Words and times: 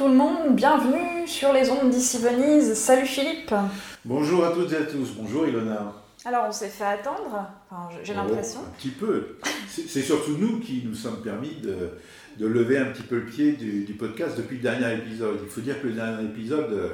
tout 0.00 0.08
le 0.08 0.14
monde, 0.14 0.56
bienvenue 0.56 1.28
sur 1.28 1.52
les 1.52 1.68
ondes 1.68 1.90
d'ici 1.90 2.16
Venise. 2.16 2.72
Salut 2.72 3.04
Philippe. 3.04 3.52
bonjour 4.02 4.46
à 4.46 4.52
toutes 4.52 4.72
et 4.72 4.76
à 4.76 4.84
tous, 4.84 5.10
bonjour 5.14 5.46
Ilona. 5.46 5.92
Alors 6.24 6.46
on 6.48 6.52
s'est 6.52 6.70
fait 6.70 6.84
attendre, 6.84 7.46
enfin, 7.70 7.90
j'ai 8.02 8.14
l'impression. 8.14 8.60
Oh, 8.62 8.66
un 8.66 8.78
petit 8.78 8.88
peu. 8.88 9.36
C'est 9.68 10.00
surtout 10.00 10.38
nous 10.38 10.58
qui 10.60 10.84
nous 10.86 10.94
sommes 10.94 11.20
permis 11.20 11.56
de, 11.62 11.90
de 12.38 12.46
lever 12.46 12.78
un 12.78 12.86
petit 12.86 13.02
peu 13.02 13.16
le 13.16 13.26
pied 13.26 13.52
du, 13.52 13.84
du 13.84 13.92
podcast 13.92 14.38
depuis 14.38 14.56
le 14.56 14.62
dernier 14.62 14.94
épisode. 14.94 15.38
Il 15.42 15.50
faut 15.50 15.60
dire 15.60 15.82
que 15.82 15.88
le 15.88 15.92
dernier 15.92 16.24
épisode, 16.24 16.72
euh, 16.72 16.88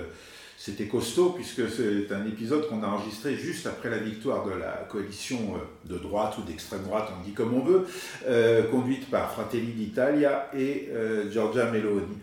c'était 0.59 0.87
costaud, 0.87 1.31
puisque 1.31 1.63
c'est 1.71 2.13
un 2.13 2.27
épisode 2.27 2.67
qu'on 2.69 2.83
a 2.83 2.89
enregistré 2.89 3.37
juste 3.37 3.69
après 3.69 3.91
la 3.91 3.99
victoire 3.99 4.45
de 4.45 4.53
la 4.53 4.87
coalition 4.91 5.55
euh, 5.55 5.95
de 5.95 5.99
droite 5.99 6.39
ou 6.39 6.43
d'extrême 6.43 6.83
droite, 6.83 7.09
on 7.17 7.23
dit 7.25 7.35
comme 7.35 7.55
on 7.55 7.63
veut, 7.63 7.87
euh, 8.27 8.65
conduite 8.65 9.09
par 9.11 9.31
Fratelli 9.31 9.73
d'Italia 9.75 10.51
et 10.57 10.89
euh, 10.93 11.31
Giorgia 11.31 11.71
Meloni. 11.71 12.19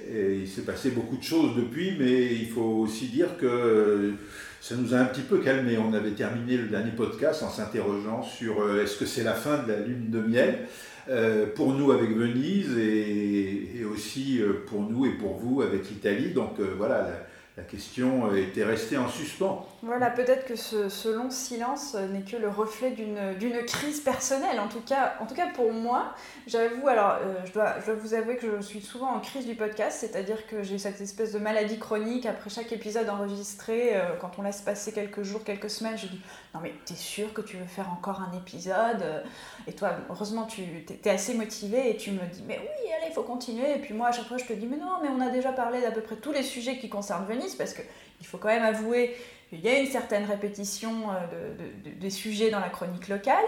Et 0.00 0.36
il 0.42 0.48
s'est 0.48 0.62
passé 0.62 0.90
beaucoup 0.90 1.16
de 1.16 1.22
choses 1.22 1.56
depuis, 1.56 1.96
mais 1.98 2.34
il 2.34 2.48
faut 2.48 2.82
aussi 2.82 3.06
dire 3.06 3.36
que 3.36 4.14
ça 4.60 4.74
nous 4.76 4.94
a 4.94 4.98
un 4.98 5.04
petit 5.04 5.22
peu 5.22 5.38
calmé. 5.38 5.78
On 5.78 5.92
avait 5.92 6.12
terminé 6.12 6.56
le 6.56 6.66
dernier 6.68 6.90
podcast 6.92 7.42
en 7.42 7.50
s'interrogeant 7.50 8.22
sur 8.22 8.60
euh, 8.60 8.82
est-ce 8.82 8.98
que 8.98 9.06
c'est 9.06 9.24
la 9.24 9.34
fin 9.34 9.62
de 9.62 9.72
la 9.72 9.80
lune 9.80 10.10
de 10.10 10.20
miel 10.20 10.66
euh, 11.08 11.46
pour 11.54 11.72
nous 11.72 11.90
avec 11.90 12.10
Venise 12.10 12.76
et, 12.76 13.84
aussi 13.90 14.40
euh, 14.40 14.64
pour 14.66 14.82
nous 14.82 15.06
et 15.06 15.12
pour 15.12 15.36
vous 15.38 15.62
avec 15.62 15.88
l'Italie. 15.88 16.32
Donc 16.32 16.60
voilà, 16.76 17.27
la 17.58 17.64
question 17.64 18.32
était 18.36 18.62
restée 18.62 18.96
en 18.96 19.08
suspens. 19.08 19.66
Voilà, 19.82 20.10
peut-être 20.10 20.46
que 20.46 20.54
ce, 20.54 21.08
long 21.08 21.28
silence 21.28 21.94
n'est 21.94 22.22
que 22.22 22.36
le 22.36 22.48
reflet 22.48 22.92
d'une 22.92 23.64
crise 23.66 23.98
personnelle. 23.98 24.60
En 24.60 24.68
tout 24.68 24.80
cas, 24.80 25.14
en 25.20 25.26
tout 25.26 25.34
cas 25.34 25.48
pour 25.48 25.72
moi, 25.72 26.14
j'avoue, 26.46 26.86
alors 26.86 27.16
euh, 27.20 27.34
je, 27.44 27.52
dois, 27.52 27.74
je 27.80 27.86
dois 27.86 27.94
vous 27.96 28.14
avouer 28.14 28.36
que 28.36 28.46
je 28.56 28.62
suis 28.62 28.80
souvent 28.80 29.08
en 29.08 29.18
crise 29.18 29.44
du 29.44 29.56
podcast, 29.56 29.98
c'est-à-dire 30.00 30.46
que 30.46 30.62
j'ai 30.62 30.78
cette 30.78 31.00
espèce 31.00 31.32
de 31.32 31.40
maladie 31.40 31.80
chronique 31.80 32.26
après 32.26 32.48
chaque 32.48 32.70
épisode 32.70 33.08
enregistré. 33.08 33.96
euh, 33.96 34.14
quand 34.20 34.30
on 34.38 34.42
laisse 34.42 34.60
passer 34.60 34.92
quelques 34.92 35.24
jours, 35.24 35.42
quelques 35.42 35.70
semaines, 35.70 35.98
je 35.98 36.06
dis 36.06 36.20
Mais 36.62 36.72
t'es 36.84 36.94
sûr 36.94 37.32
que 37.32 37.40
tu 37.40 37.56
veux 37.56 37.66
faire 37.66 37.90
encore 37.92 38.20
un 38.20 38.36
épisode 38.36 39.02
Euh, 39.02 39.20
Et 39.66 39.72
toi, 39.72 39.90
heureusement, 40.10 40.44
tu 40.46 40.62
es, 41.04 41.10
assez 41.10 41.34
motivé 41.34 41.90
et 41.90 41.96
tu 41.96 42.10
me 42.12 42.24
dis 42.26 42.42
Mais 42.46 42.58
oui, 42.60 42.92
allez, 42.96 43.06
il 43.10 43.12
faut 43.14 43.22
continuer. 43.22 43.74
Et 43.76 43.78
puis 43.78 43.94
moi, 43.94 44.08
à 44.08 44.12
chaque 44.12 44.26
fois, 44.26 44.36
je 44.38 44.44
te 44.44 44.52
dis 44.52 44.66
Mais 44.66 44.76
non, 44.76 44.98
mais 45.02 45.08
on 45.08 45.20
a 45.20 45.30
déjà 45.30 45.52
parlé 45.52 45.80
d'à 45.80 45.90
peu 45.90 46.00
près 46.00 46.16
tous 46.16 46.32
les 46.32 46.42
sujets 46.42 46.78
qui 46.78 46.88
concernent 46.88 47.26
Venise 47.26 47.54
parce 47.54 47.72
que 47.74 47.82
il 48.20 48.26
faut 48.26 48.38
quand 48.38 48.48
même 48.48 48.64
avouer 48.64 49.14
il 49.52 49.60
y 49.60 49.68
a 49.68 49.78
une 49.78 49.86
certaine 49.86 50.24
répétition 50.26 51.10
euh, 51.10 51.54
de- 51.56 51.62
de- 51.62 51.90
de- 51.94 52.00
des 52.00 52.10
sujets 52.10 52.50
dans 52.50 52.60
la 52.60 52.68
chronique 52.68 53.08
locale. 53.08 53.44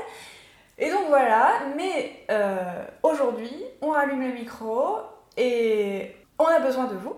Et 0.78 0.89
donc 0.91 1.08
voilà, 1.08 1.61
mais 1.77 2.12
euh, 2.30 2.84
aujourd'hui, 3.02 3.52
on 3.83 3.91
rallume 3.91 4.22
le 4.22 4.33
micro 4.33 4.97
et 5.36 6.14
on 6.39 6.45
a 6.47 6.58
besoin 6.61 6.84
de 6.86 6.95
vous. 6.97 7.14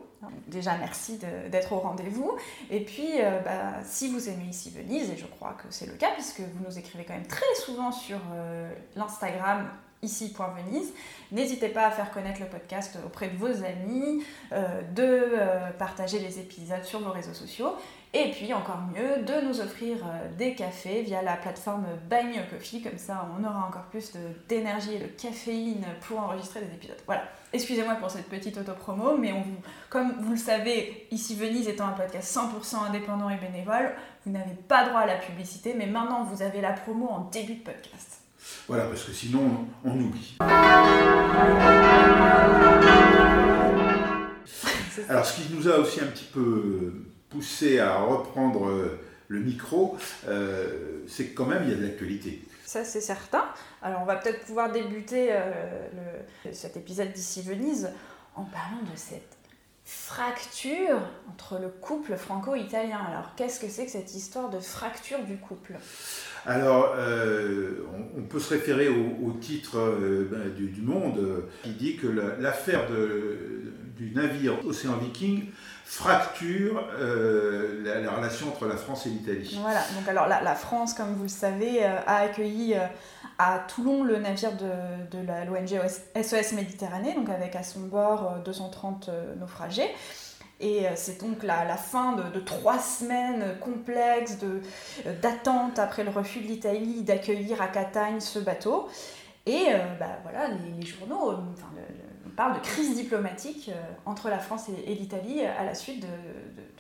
Déjà, 0.46 0.76
merci 0.76 1.18
d'être 1.50 1.72
au 1.72 1.78
rendez-vous. 1.78 2.36
Et 2.70 2.80
puis, 2.80 3.20
euh, 3.20 3.40
bah, 3.40 3.82
si 3.84 4.08
vous 4.08 4.28
aimez 4.28 4.46
ici 4.50 4.70
Venise, 4.70 5.10
et 5.10 5.16
je 5.16 5.26
crois 5.26 5.56
que 5.62 5.66
c'est 5.70 5.86
le 5.86 5.94
cas, 5.94 6.10
puisque 6.12 6.40
vous 6.40 6.64
nous 6.66 6.78
écrivez 6.78 7.04
quand 7.04 7.14
même 7.14 7.26
très 7.26 7.54
souvent 7.64 7.90
sur 7.90 8.18
euh, 8.34 8.72
l'Instagram 8.96 9.68
ici.venise, 10.02 10.92
n'hésitez 11.30 11.68
pas 11.68 11.86
à 11.86 11.90
faire 11.90 12.10
connaître 12.10 12.40
le 12.40 12.46
podcast 12.46 12.98
auprès 13.06 13.28
de 13.28 13.36
vos 13.36 13.64
amis, 13.64 14.24
euh, 14.52 14.82
de 14.94 15.72
partager 15.78 16.18
les 16.18 16.40
épisodes 16.40 16.84
sur 16.84 17.00
vos 17.00 17.12
réseaux 17.12 17.34
sociaux. 17.34 17.72
Et 18.14 18.30
puis 18.30 18.52
encore 18.52 18.82
mieux, 18.94 19.22
de 19.24 19.46
nous 19.46 19.62
offrir 19.62 19.96
euh, 20.04 20.28
des 20.36 20.54
cafés 20.54 21.00
via 21.00 21.22
la 21.22 21.34
plateforme 21.34 21.86
Buy 22.10 22.24
Me 22.24 22.50
Coffee, 22.50 22.82
comme 22.82 22.98
ça 22.98 23.26
on 23.38 23.42
aura 23.42 23.66
encore 23.66 23.84
plus 23.84 24.12
d'énergie 24.50 24.96
et 24.96 24.98
de 24.98 25.06
caféine 25.06 25.86
pour 26.06 26.18
enregistrer 26.18 26.60
des 26.60 26.74
épisodes. 26.74 26.98
Voilà, 27.06 27.24
excusez-moi 27.54 27.94
pour 27.94 28.10
cette 28.10 28.28
petite 28.28 28.58
autopromo, 28.58 29.16
mais 29.16 29.32
on 29.32 29.40
vous, 29.40 29.56
comme 29.88 30.12
vous 30.20 30.32
le 30.32 30.38
savez, 30.38 31.06
ici 31.10 31.34
Venise 31.36 31.68
étant 31.68 31.86
un 31.86 31.92
podcast 31.92 32.36
100% 32.36 32.88
indépendant 32.88 33.30
et 33.30 33.38
bénévole, 33.38 33.94
vous 34.26 34.32
n'avez 34.32 34.56
pas 34.68 34.86
droit 34.86 35.00
à 35.00 35.06
la 35.06 35.16
publicité, 35.16 35.74
mais 35.74 35.86
maintenant 35.86 36.24
vous 36.24 36.42
avez 36.42 36.60
la 36.60 36.74
promo 36.74 37.08
en 37.08 37.20
début 37.30 37.54
de 37.54 37.64
podcast. 37.64 38.18
Voilà, 38.68 38.84
parce 38.84 39.04
que 39.04 39.12
sinon 39.12 39.66
on, 39.86 39.98
oublie. 39.98 40.36
Alors 45.08 45.24
ce 45.24 45.40
qui 45.40 45.54
nous 45.54 45.66
a 45.66 45.78
aussi 45.78 46.00
un 46.00 46.08
petit 46.08 46.28
peu 46.30 46.92
poussé 47.32 47.78
à 47.78 47.98
reprendre 47.98 48.68
euh, 48.68 49.00
le 49.28 49.40
micro, 49.40 49.96
euh, 50.28 51.00
c'est 51.08 51.26
que 51.28 51.34
quand 51.34 51.46
même 51.46 51.62
il 51.64 51.70
y 51.70 51.72
a 51.72 51.76
de 51.76 51.82
l'actualité. 51.82 52.42
Ça, 52.64 52.84
c'est 52.84 53.00
certain. 53.00 53.44
Alors, 53.82 54.00
on 54.02 54.04
va 54.06 54.16
peut-être 54.16 54.44
pouvoir 54.44 54.70
débuter 54.72 55.28
euh, 55.30 55.88
le- 56.44 56.52
cet 56.52 56.76
épisode 56.76 57.12
d'ici 57.12 57.42
Venise 57.42 57.90
en 58.34 58.44
parlant 58.44 58.82
de 58.82 58.96
cette 58.96 59.36
fracture 59.84 61.00
entre 61.30 61.58
le 61.60 61.68
couple 61.68 62.16
franco-italien. 62.16 62.98
Alors, 63.10 63.34
qu'est-ce 63.36 63.60
que 63.60 63.68
c'est 63.68 63.84
que 63.84 63.90
cette 63.90 64.14
histoire 64.14 64.48
de 64.48 64.60
fracture 64.60 65.22
du 65.24 65.36
couple? 65.36 65.74
Alors, 66.46 66.94
euh, 66.96 67.84
on, 67.92 68.20
on 68.20 68.22
peut 68.24 68.40
se 68.40 68.54
référer 68.54 68.88
au, 68.88 69.26
au 69.26 69.32
titre 69.32 69.78
ben, 70.30 70.48
du, 70.54 70.68
du 70.68 70.80
Monde 70.82 71.44
qui 71.62 71.70
dit 71.70 71.96
que 71.96 72.06
la- 72.06 72.36
l'affaire 72.38 72.86
du 73.96 74.12
navire 74.14 74.64
Océan 74.66 74.96
Viking 74.96 75.46
fracture 75.92 76.82
euh, 76.98 77.82
la, 77.84 78.00
la 78.00 78.12
relation 78.12 78.48
entre 78.48 78.66
la 78.66 78.76
France 78.78 79.04
et 79.04 79.10
l'Italie. 79.10 79.58
Voilà, 79.60 79.82
donc 79.94 80.08
alors 80.08 80.26
la, 80.26 80.54
France, 80.54 80.94
comme 80.94 81.12
vous 81.14 81.24
le 81.24 81.28
savez, 81.28 81.84
euh, 81.84 81.98
a 82.06 82.20
accueilli 82.20 82.72
euh, 82.72 82.86
à 83.38 83.58
Toulon 83.68 84.02
le 84.02 84.16
navire 84.16 84.52
de, 84.52 85.18
l'ONG 85.46 85.78
SOS 86.16 86.52
Méditerranée, 86.54 87.14
donc 87.14 87.28
avec 87.28 87.54
à 87.56 87.62
son 87.62 87.80
bord 87.80 88.38
euh, 88.38 88.42
230 88.42 89.10
euh, 89.10 89.34
naufragés. 89.34 89.90
Et 90.60 90.86
c'est 90.94 91.20
donc 91.20 91.42
la, 91.42 91.64
la 91.64 91.76
fin 91.76 92.12
de, 92.12 92.38
trois 92.38 92.78
semaines 92.78 93.56
complexes 93.60 94.38
d'attente 95.20 95.80
après 95.80 96.04
le 96.04 96.10
refus 96.10 96.38
de 96.38 96.46
l'Italie 96.46 97.02
d'accueillir 97.02 97.60
à 97.60 97.66
Catagne 97.66 98.20
ce 98.20 98.38
bateau. 98.38 98.88
Et 99.46 99.66
euh, 99.68 99.78
bah, 99.98 100.18
voilà, 100.22 100.48
les, 100.48 100.86
journaux 100.86 101.32
euh, 101.32 101.36
enfin, 102.36 102.54
de 102.54 102.60
crise 102.60 102.96
diplomatique 102.96 103.70
euh, 103.70 103.80
entre 104.06 104.28
la 104.28 104.38
France 104.38 104.66
et, 104.86 104.94
l'Italie 104.94 105.42
à 105.42 105.64
la 105.64 105.74
suite 105.74 106.00
de- 106.00 106.06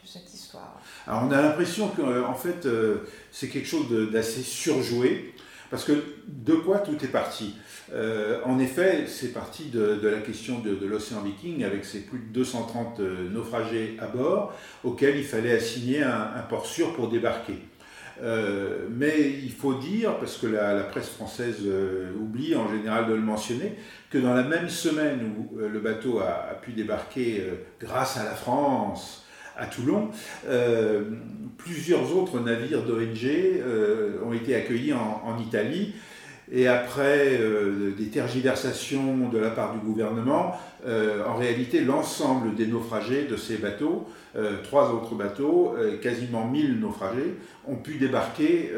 cette 0.04 0.34
histoire. 0.34 0.80
Alors, 1.06 1.22
on 1.28 1.30
a 1.30 1.40
l'impression 1.40 1.88
que 1.88 2.24
en 2.24 2.34
fait, 2.34 2.66
euh, 2.66 3.06
c'est 3.30 3.48
quelque 3.48 3.68
chose 3.68 3.86
d'assez 4.10 4.42
surjoué. 4.42 5.34
Parce 5.70 5.84
que 5.84 5.92
de 6.26 6.54
quoi 6.54 6.80
tout 6.80 7.02
est 7.02 7.08
parti? 7.08 7.54
Euh, 7.94 8.40
En 8.44 8.58
effet, 8.58 9.06
c'est 9.06 9.32
parti 9.32 9.70
de, 9.70 10.00
la 10.02 10.18
question 10.18 10.58
de, 10.58 10.76
l'océan 10.84 11.22
Viking 11.22 11.64
avec 11.64 11.84
ses 11.84 12.00
plus 12.00 12.18
de 12.18 12.24
230 12.26 13.00
euh, 13.00 13.30
naufragés 13.30 13.96
à 14.00 14.06
bord 14.06 14.52
auxquels 14.84 15.16
il 15.16 15.24
fallait 15.24 15.52
assigner 15.52 16.02
un 16.02 16.42
port 16.50 16.66
sûr 16.66 16.92
pour 16.94 17.08
débarquer. 17.08 17.58
Euh, 18.20 18.86
mais 18.90 19.30
il 19.42 19.52
faut 19.52 19.74
dire, 19.74 20.16
parce 20.18 20.36
que 20.36 20.46
la, 20.46 20.82
presse 20.84 21.08
française 21.08 21.58
euh, 21.64 22.12
oublie 22.20 22.54
en 22.54 22.70
général 22.70 23.08
de 23.08 23.14
le 23.14 23.20
mentionner, 23.20 23.74
que 24.10 24.18
dans 24.18 24.34
la 24.34 24.42
même 24.42 24.68
semaine 24.68 25.20
où 25.38 25.58
euh, 25.58 25.68
le 25.68 25.80
bateau 25.80 26.20
a, 26.20 26.54
pu 26.60 26.72
débarquer 26.72 27.42
grâce 27.80 28.16
à 28.16 28.24
la 28.24 28.34
France 28.34 29.26
à 29.56 29.66
Toulon, 29.66 30.10
plusieurs 31.58 32.16
autres 32.16 32.40
navires 32.40 32.84
d'ONG 32.84 33.28
ont 34.24 34.32
été 34.32 34.54
accueillis 34.54 34.94
en 34.94 35.38
Italie. 35.38 35.94
Et 36.54 36.68
après 36.68 37.38
euh, 37.40 37.92
des 37.96 38.08
tergiversations 38.08 39.28
de 39.28 39.38
la 39.38 39.48
part 39.48 39.72
du 39.72 39.78
gouvernement, 39.78 40.54
euh, 40.86 41.24
en 41.26 41.34
réalité, 41.34 41.80
l'ensemble 41.80 42.54
des 42.54 42.66
naufragés 42.66 43.24
de 43.24 43.36
ces 43.36 43.56
bateaux, 43.56 44.06
euh, 44.36 44.58
trois 44.62 44.92
autres 44.92 45.14
bateaux, 45.14 45.74
quasiment 46.02 46.46
1000 46.46 46.78
naufragés, 46.78 47.36
ont 47.66 47.76
pu 47.76 47.96
débarquer 47.96 48.70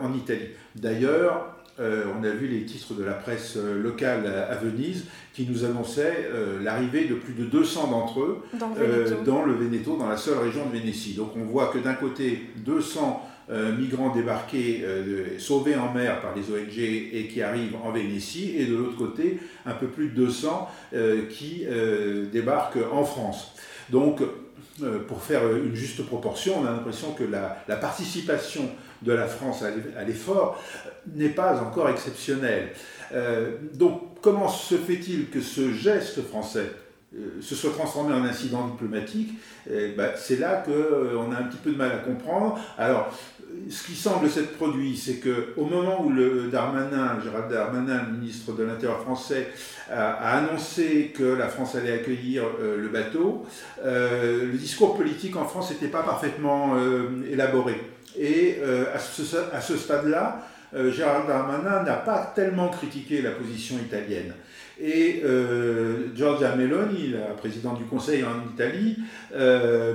en 0.00 0.12
Italie. 0.12 0.48
D'ailleurs, 0.74 1.56
on 1.78 2.22
a 2.22 2.28
vu 2.28 2.48
les 2.48 2.64
titres 2.64 2.94
de 2.94 3.02
la 3.02 3.12
presse 3.12 3.56
locale 3.56 4.26
à, 4.26 4.54
Venise 4.56 5.06
qui 5.32 5.46
nous 5.48 5.64
annonçaient 5.64 6.28
l'arrivée 6.62 7.04
de 7.04 7.14
plus 7.14 7.32
de 7.32 7.44
200 7.44 7.90
d'entre 7.90 8.20
eux 8.20 8.42
Dans 8.58 8.74
le 8.74 8.84
Veneto. 8.84 9.22
dans 9.24 9.44
le 9.44 9.52
Veneto, 9.54 9.96
dans 9.96 10.08
la 10.08 10.16
seule 10.16 10.38
région 10.38 10.66
de 10.66 10.76
Vénétie. 10.76 11.14
Donc 11.14 11.30
on 11.36 11.44
voit 11.44 11.68
que 11.68 11.78
d'un 11.78 11.94
côté, 11.94 12.50
200 12.56 13.31
migrants 13.50 14.14
débarqués, 14.14 14.84
sauvés 15.38 15.76
en 15.76 15.92
mer 15.92 16.20
par 16.20 16.34
les 16.34 16.42
ONG 16.50 16.78
et 16.78 17.28
qui 17.32 17.42
arrivent 17.42 17.76
en 17.82 17.90
Vénétie, 17.90 18.54
et 18.56 18.66
de 18.66 18.76
l'autre 18.76 18.96
côté, 18.96 19.38
un 19.66 19.72
peu 19.72 19.88
plus 19.88 20.08
de 20.08 20.14
200 20.14 20.70
qui 21.28 21.66
débarquent 22.32 22.78
en 22.92 23.04
France. 23.04 23.54
Donc, 23.90 24.22
pour 25.08 25.22
faire 25.22 25.42
une 25.54 25.74
juste 25.74 26.06
proportion, 26.06 26.60
on 26.60 26.66
a 26.66 26.70
l'impression 26.70 27.12
que 27.12 27.24
la, 27.24 27.76
participation 27.76 28.68
de 29.02 29.12
la 29.12 29.26
France 29.26 29.62
à 29.62 30.04
l'effort 30.04 30.62
n'est 31.14 31.28
pas 31.28 31.60
encore 31.60 31.90
exceptionnelle. 31.90 32.70
donc, 33.74 34.12
comment 34.22 34.48
se 34.48 34.76
fait-il 34.76 35.28
que 35.28 35.40
ce 35.40 35.72
geste 35.72 36.22
français 36.22 36.70
euh, 36.70 36.81
se 37.40 37.54
soit 37.54 37.72
transformé 37.72 38.14
en 38.14 38.24
incident 38.24 38.68
diplomatique, 38.68 39.34
bah, 39.96 40.16
c'est 40.16 40.38
là 40.38 40.62
qu'on 40.64 40.72
euh, 40.72 41.32
a 41.32 41.40
un 41.40 41.44
petit 41.44 41.58
peu 41.58 41.70
de 41.72 41.76
mal 41.76 41.92
à 41.92 41.98
comprendre. 41.98 42.58
Alors, 42.78 43.12
ce 43.68 43.84
qui 43.86 43.94
semble 43.94 44.30
s'être 44.30 44.56
produit, 44.56 44.96
c'est 44.96 45.20
qu'au 45.20 45.66
moment 45.66 46.02
où 46.02 46.10
le 46.10 46.48
Darmanin, 46.50 47.18
Gérald 47.22 47.52
Darmanin, 47.52 48.04
ministre 48.10 48.52
de 48.54 48.64
l'Intérieur 48.64 49.02
français, 49.02 49.48
a, 49.90 50.38
annoncé 50.38 51.12
que 51.14 51.22
la 51.22 51.48
France 51.48 51.74
allait 51.74 51.92
accueillir 51.92 52.44
euh, 52.60 52.80
le 52.80 52.88
bateau, 52.88 53.46
le 53.84 54.56
discours 54.56 54.96
politique 54.96 55.36
en 55.36 55.44
France 55.44 55.70
n'était 55.70 55.88
pas 55.88 56.02
parfaitement 56.02 56.76
élaboré. 57.30 57.74
Et 58.18 58.58
à 58.94 58.98
ce, 58.98 59.22
ce 59.22 59.76
stade-là, 59.76 60.46
Gérald 60.74 61.26
Darmanin 61.26 61.82
n'a 61.82 61.96
pas 61.96 62.32
tellement 62.34 62.68
critiqué 62.68 63.20
la 63.22 63.32
position 63.32 63.76
italienne. 63.76 64.32
Et 64.80 65.22
euh, 65.24 66.14
Giorgia 66.14 66.56
Meloni, 66.56 67.08
la 67.08 67.34
présidente 67.34 67.78
du 67.78 67.84
Conseil 67.84 68.24
en 68.24 68.48
Italie, 68.52 68.96
euh, 69.34 69.94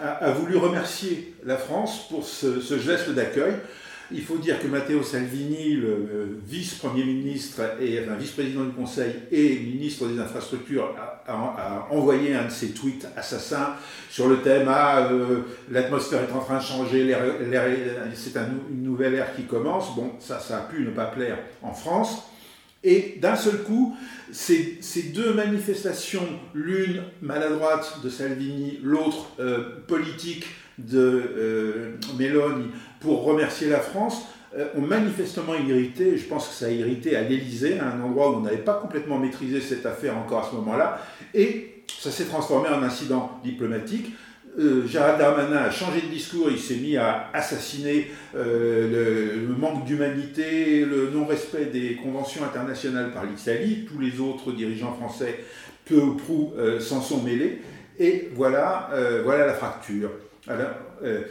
a, 0.00 0.30
voulu 0.32 0.56
remercier 0.56 1.34
la 1.44 1.56
France 1.56 2.08
pour 2.08 2.24
ce, 2.24 2.78
geste 2.78 3.10
d'accueil. 3.10 3.54
Il 4.10 4.22
faut 4.22 4.38
dire 4.38 4.60
que 4.60 4.66
Matteo 4.66 5.02
Salvini, 5.02 5.74
le 5.74 6.38
vice-premier 6.46 7.04
ministre 7.04 7.60
et 7.78 8.00
vice-président 8.18 8.64
du 8.64 8.70
Conseil 8.70 9.12
et 9.30 9.58
ministre 9.58 10.06
des 10.06 10.18
Infrastructures, 10.18 10.94
a, 11.26 11.86
envoyé 11.90 12.34
un 12.34 12.46
de 12.46 12.50
ses 12.50 12.70
tweets 12.70 13.06
assassins 13.16 13.74
sur 14.10 14.28
le 14.28 14.38
thème 14.38 14.66
Ah, 14.68 15.08
euh, 15.10 15.40
l'atmosphère 15.70 16.22
est 16.22 16.32
en 16.32 16.40
train 16.40 16.58
de 16.58 16.62
changer, 16.62 17.14
c'est 18.14 18.36
une 18.36 18.82
nouvelle 18.82 19.14
ère 19.14 19.34
qui 19.34 19.42
commence. 19.42 19.94
Bon, 19.94 20.12
ça, 20.20 20.40
ça 20.40 20.58
a 20.58 20.60
pu 20.62 20.84
ne 20.84 20.90
pas 20.90 21.06
plaire 21.06 21.38
en 21.62 21.72
France. 21.72 22.27
Et 22.84 23.18
d'un 23.20 23.34
seul 23.34 23.62
coup, 23.64 23.96
ces, 24.30 24.78
deux 25.14 25.34
manifestations, 25.34 26.26
l'une 26.54 27.02
maladroite 27.22 28.00
de 28.04 28.08
Salvini, 28.08 28.78
l'autre 28.82 29.30
euh, 29.40 29.80
politique 29.86 30.46
de 30.78 30.98
euh, 31.36 31.96
Meloni, 32.16 32.66
pour 33.00 33.24
remercier 33.24 33.68
la 33.68 33.80
France, 33.80 34.22
euh, 34.56 34.68
ont 34.76 34.80
manifestement 34.80 35.54
irrité, 35.54 36.16
je 36.16 36.24
pense 36.24 36.48
que 36.48 36.54
ça 36.54 36.66
a 36.66 36.70
irrité 36.70 37.16
à 37.16 37.22
l'Élysée, 37.22 37.80
à 37.80 37.90
un 37.90 38.00
endroit 38.00 38.30
où 38.30 38.36
on 38.36 38.40
n'avait 38.40 38.58
pas 38.58 38.74
complètement 38.74 39.18
maîtrisé 39.18 39.60
cette 39.60 39.84
affaire 39.84 40.16
encore 40.16 40.46
à 40.46 40.50
ce 40.50 40.54
moment-là, 40.54 41.00
et 41.34 41.84
ça 42.00 42.10
s'est 42.10 42.26
transformé 42.26 42.68
en 42.68 42.82
incident 42.82 43.40
diplomatique. 43.42 44.14
Euh, 44.58 44.86
Gérald 44.88 45.18
Darmanin 45.18 45.56
a 45.56 45.70
changé 45.70 46.00
de 46.00 46.08
discours, 46.08 46.50
il 46.50 46.58
s'est 46.58 46.76
mis 46.76 46.96
à 46.96 47.30
assassiner 47.32 48.10
euh, 48.34 49.36
le, 49.46 49.54
manque 49.54 49.84
d'humanité, 49.84 50.84
le 50.84 51.10
non-respect 51.10 51.66
des 51.66 51.94
conventions 51.94 52.44
internationales 52.44 53.12
par 53.12 53.24
l'Italie. 53.24 53.86
Tous 53.90 54.00
les 54.00 54.20
autres 54.20 54.50
dirigeants 54.52 54.94
français, 54.94 55.44
peu 55.84 56.00
ou 56.00 56.14
prou, 56.16 56.54
euh, 56.58 56.80
s'en 56.80 57.00
sont 57.00 57.22
mêlés. 57.22 57.62
Et 58.00 58.30
voilà, 58.34 58.90
voilà 59.24 59.44
la 59.44 59.54
fracture. 59.54 60.10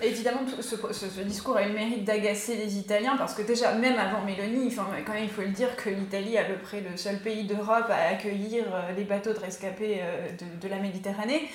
Évidemment, 0.01 0.41
ce, 0.61 1.21
discours 1.21 1.57
a 1.57 1.63
eu 1.63 1.69
le 1.69 1.73
mérite 1.73 2.03
d'agacer 2.05 2.55
les 2.55 2.77
Italiens 2.77 3.15
parce 3.17 3.33
que 3.33 3.41
déjà, 3.41 3.73
même 3.73 3.97
avant 3.97 4.23
Mélanie, 4.23 4.73
quand 4.73 5.13
même, 5.13 5.23
il 5.23 5.29
faut 5.29 5.41
le 5.41 5.49
dire 5.49 5.75
que 5.75 5.89
l'Italie 5.89 6.35
est 6.35 6.39
à 6.39 6.45
peu 6.45 6.55
près 6.55 6.81
le 6.81 6.95
seul 6.95 7.17
pays 7.17 7.45
d'Europe 7.45 7.89
à 7.89 8.13
accueillir 8.13 8.65
les 8.95 9.03
bateaux 9.03 9.33
de 9.33 9.39
rescapés 9.39 10.01
de, 10.39 10.67
de 10.67 10.69
la 10.69 10.79
Méditerranée. 10.79 11.49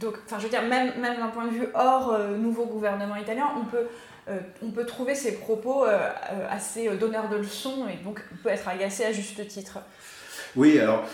Donc, 0.00 0.14
enfin, 0.26 0.38
je 0.38 0.44
veux 0.44 0.50
dire, 0.50 0.62
même, 0.62 0.92
d'un 1.00 1.28
point 1.28 1.46
de 1.46 1.50
vue 1.50 1.68
hors 1.74 2.12
euh, 2.12 2.36
nouveau 2.36 2.66
gouvernement 2.66 3.16
italien, 3.16 3.48
on 3.56 3.64
peut, 3.64 3.86
euh, 4.28 4.40
on 4.62 4.70
peut 4.70 4.84
trouver 4.84 5.14
ces 5.14 5.38
propos 5.38 5.86
euh, 5.86 6.10
assez 6.50 6.88
donneurs 6.96 7.28
de 7.28 7.36
leçons 7.36 7.86
et 7.88 8.04
donc 8.04 8.22
on 8.32 8.36
peut 8.42 8.50
être 8.50 8.68
agacé 8.68 9.04
à 9.04 9.12
juste 9.12 9.46
titre. 9.48 9.78
Oui, 10.56 10.78
alors 10.78 11.04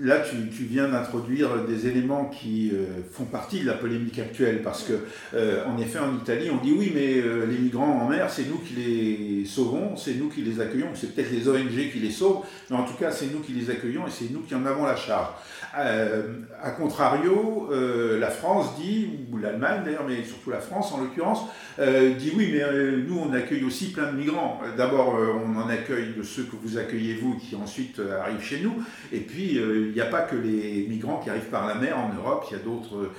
là, 0.00 0.20
tu, 0.20 0.64
viens 0.64 0.88
d'introduire 0.88 1.64
des 1.64 1.86
éléments 1.86 2.26
qui 2.26 2.72
font 3.10 3.24
partie 3.24 3.60
de 3.60 3.66
la 3.66 3.74
polémique 3.74 4.18
actuelle, 4.18 4.62
parce 4.62 4.84
que, 4.84 4.92
en 5.66 5.78
effet, 5.78 5.98
en 5.98 6.16
Italie, 6.16 6.48
on 6.50 6.62
dit 6.62 6.72
oui, 6.76 6.92
mais 6.94 7.20
les 7.46 7.58
migrants 7.58 8.00
en 8.00 8.08
mer, 8.08 8.30
c'est 8.30 8.48
nous 8.48 8.58
qui 8.58 8.74
les 8.74 9.44
sauvons, 9.44 9.96
c'est 9.96 10.14
nous 10.14 10.28
qui 10.28 10.42
les 10.42 10.60
accueillons, 10.60 10.90
c'est 10.94 11.14
peut-être 11.14 11.32
les 11.32 11.48
ONG 11.48 11.90
qui 11.92 11.98
les 11.98 12.10
sauvent, 12.10 12.42
mais 12.70 12.76
en 12.76 12.84
tout 12.84 12.94
cas, 12.94 13.10
c'est 13.10 13.32
nous 13.32 13.40
qui 13.40 13.52
les 13.52 13.70
accueillons 13.70 14.06
et 14.06 14.10
c'est 14.10 14.30
nous 14.30 14.40
qui 14.40 14.54
en 14.54 14.64
avons 14.66 14.84
la 14.84 14.96
charge. 14.96 15.28
Euh, 15.78 16.40
a 16.62 16.70
contrario, 16.70 17.68
euh, 17.72 18.18
la 18.18 18.30
France 18.30 18.76
dit, 18.78 19.08
ou 19.32 19.38
l'Allemagne 19.38 19.82
d'ailleurs, 19.84 20.04
mais 20.06 20.22
surtout 20.22 20.50
la 20.50 20.60
France 20.60 20.92
en 20.92 21.00
l'occurrence, 21.00 21.40
euh, 21.78 22.14
dit 22.14 22.32
oui, 22.36 22.52
mais 22.52 22.62
nous 23.06 23.18
on 23.18 23.32
accueille 23.32 23.64
aussi 23.64 23.92
plein 23.92 24.12
de 24.12 24.16
migrants. 24.16 24.60
D'abord, 24.76 25.14
on 25.16 25.58
en 25.58 25.68
accueille 25.68 26.12
de 26.16 26.22
ceux 26.22 26.44
que 26.44 26.56
vous 26.62 26.76
accueillez 26.76 27.14
vous, 27.14 27.38
qui 27.38 27.56
ensuite 27.56 28.00
arrivent 28.20 28.42
chez 28.42 28.60
nous. 28.60 28.82
Et 29.12 29.20
puis, 29.20 29.54
il 29.54 29.92
n'y 29.92 30.00
a 30.00 30.06
pas 30.06 30.22
que 30.22 30.36
les 30.36 30.86
migrants 30.88 31.20
qui 31.22 31.30
arrivent 31.30 31.50
par 31.50 31.66
la 31.66 31.74
mer 31.74 31.98
en 31.98 32.12
Europe, 32.14 32.46
il 32.50 32.56
y 32.56 32.60
a 32.60 32.62
d'autres 32.62 33.10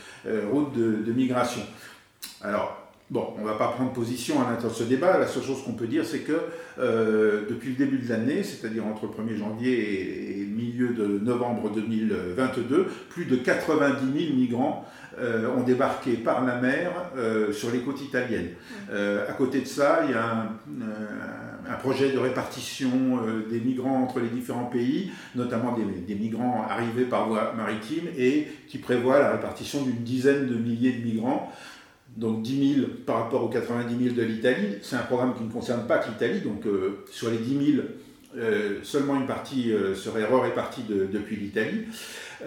routes 0.51 0.73
de, 0.73 1.03
de 1.03 1.11
migration. 1.11 1.61
Alors, 2.41 2.83
Bon, 3.13 3.31
on 3.37 3.41
ne 3.41 3.45
va 3.45 3.53
pas 3.53 3.67
prendre 3.67 3.91
position 3.91 4.41
à 4.41 4.49
l'intérieur 4.49 4.71
de 4.71 4.75
ce 4.75 4.83
débat. 4.85 5.19
La 5.19 5.27
seule 5.27 5.43
chose 5.43 5.61
qu'on 5.63 5.73
peut 5.73 5.85
dire, 5.85 6.03
c'est 6.03 6.21
que 6.21 6.33
euh, 6.79 7.41
depuis 7.47 7.69
le 7.69 7.75
début 7.75 7.99
de 7.99 8.09
l'année, 8.09 8.41
c'est-à-dire 8.41 8.87
entre 8.87 9.05
le 9.05 9.11
1er 9.11 9.37
janvier 9.37 10.39
et, 10.39 10.45
milieu 10.45 10.89
de 10.93 11.19
novembre 11.19 11.69
2022, 11.69 12.87
plus 13.09 13.25
de 13.25 13.35
90 13.35 14.19
000 14.19 14.35
migrants 14.35 14.85
euh, 15.19 15.47
ont 15.55 15.61
débarqué 15.61 16.13
par 16.13 16.43
la 16.43 16.55
mer 16.55 16.91
euh, 17.15 17.51
sur 17.53 17.69
les 17.69 17.81
côtes 17.81 18.01
italiennes. 18.01 18.49
à 18.91 19.33
côté 19.33 19.61
de 19.61 19.67
ça, 19.67 20.01
il 20.05 20.11
y 20.11 20.15
a 20.15 20.25
un, 20.25 20.45
un 20.81 21.42
projet 21.73 22.11
de 22.11 22.17
répartition 22.17 22.89
des 23.49 23.59
migrants 23.59 24.03
entre 24.03 24.19
les 24.19 24.29
différents 24.29 24.65
pays, 24.65 25.11
notamment 25.35 25.77
des, 25.77 26.15
migrants 26.15 26.65
arrivés 26.69 27.05
par 27.05 27.27
voie 27.27 27.53
maritime, 27.55 28.05
et 28.17 28.47
qui 28.67 28.77
prévoit 28.77 29.19
la 29.19 29.31
répartition 29.31 29.83
d'une 29.83 30.03
dizaine 30.03 30.47
de 30.47 30.55
milliers 30.55 30.93
de 30.93 31.03
migrants 31.03 31.51
donc 32.17 32.43
10 32.43 32.75
000 32.75 32.87
par 33.05 33.23
rapport 33.23 33.43
aux 33.43 33.49
90 33.49 34.03
000 34.03 34.15
de 34.15 34.21
l'Italie. 34.21 34.75
C'est 34.81 34.95
un 34.95 35.03
programme 35.03 35.33
qui 35.35 35.43
ne 35.43 35.51
concerne 35.51 35.87
pas 35.87 35.97
que 35.97 36.09
l'Italie, 36.09 36.41
donc 36.41 36.65
euh, 36.65 37.05
sur 37.11 37.29
les 37.29 37.37
10 37.37 37.73
000, 37.73 37.87
euh, 38.35 38.79
seulement 38.83 39.15
une 39.15 39.27
partie 39.27 39.71
euh, 39.71 39.95
serait 39.95 40.25
re-répartie 40.25 40.83
depuis 40.87 41.35
l'Italie. 41.35 41.85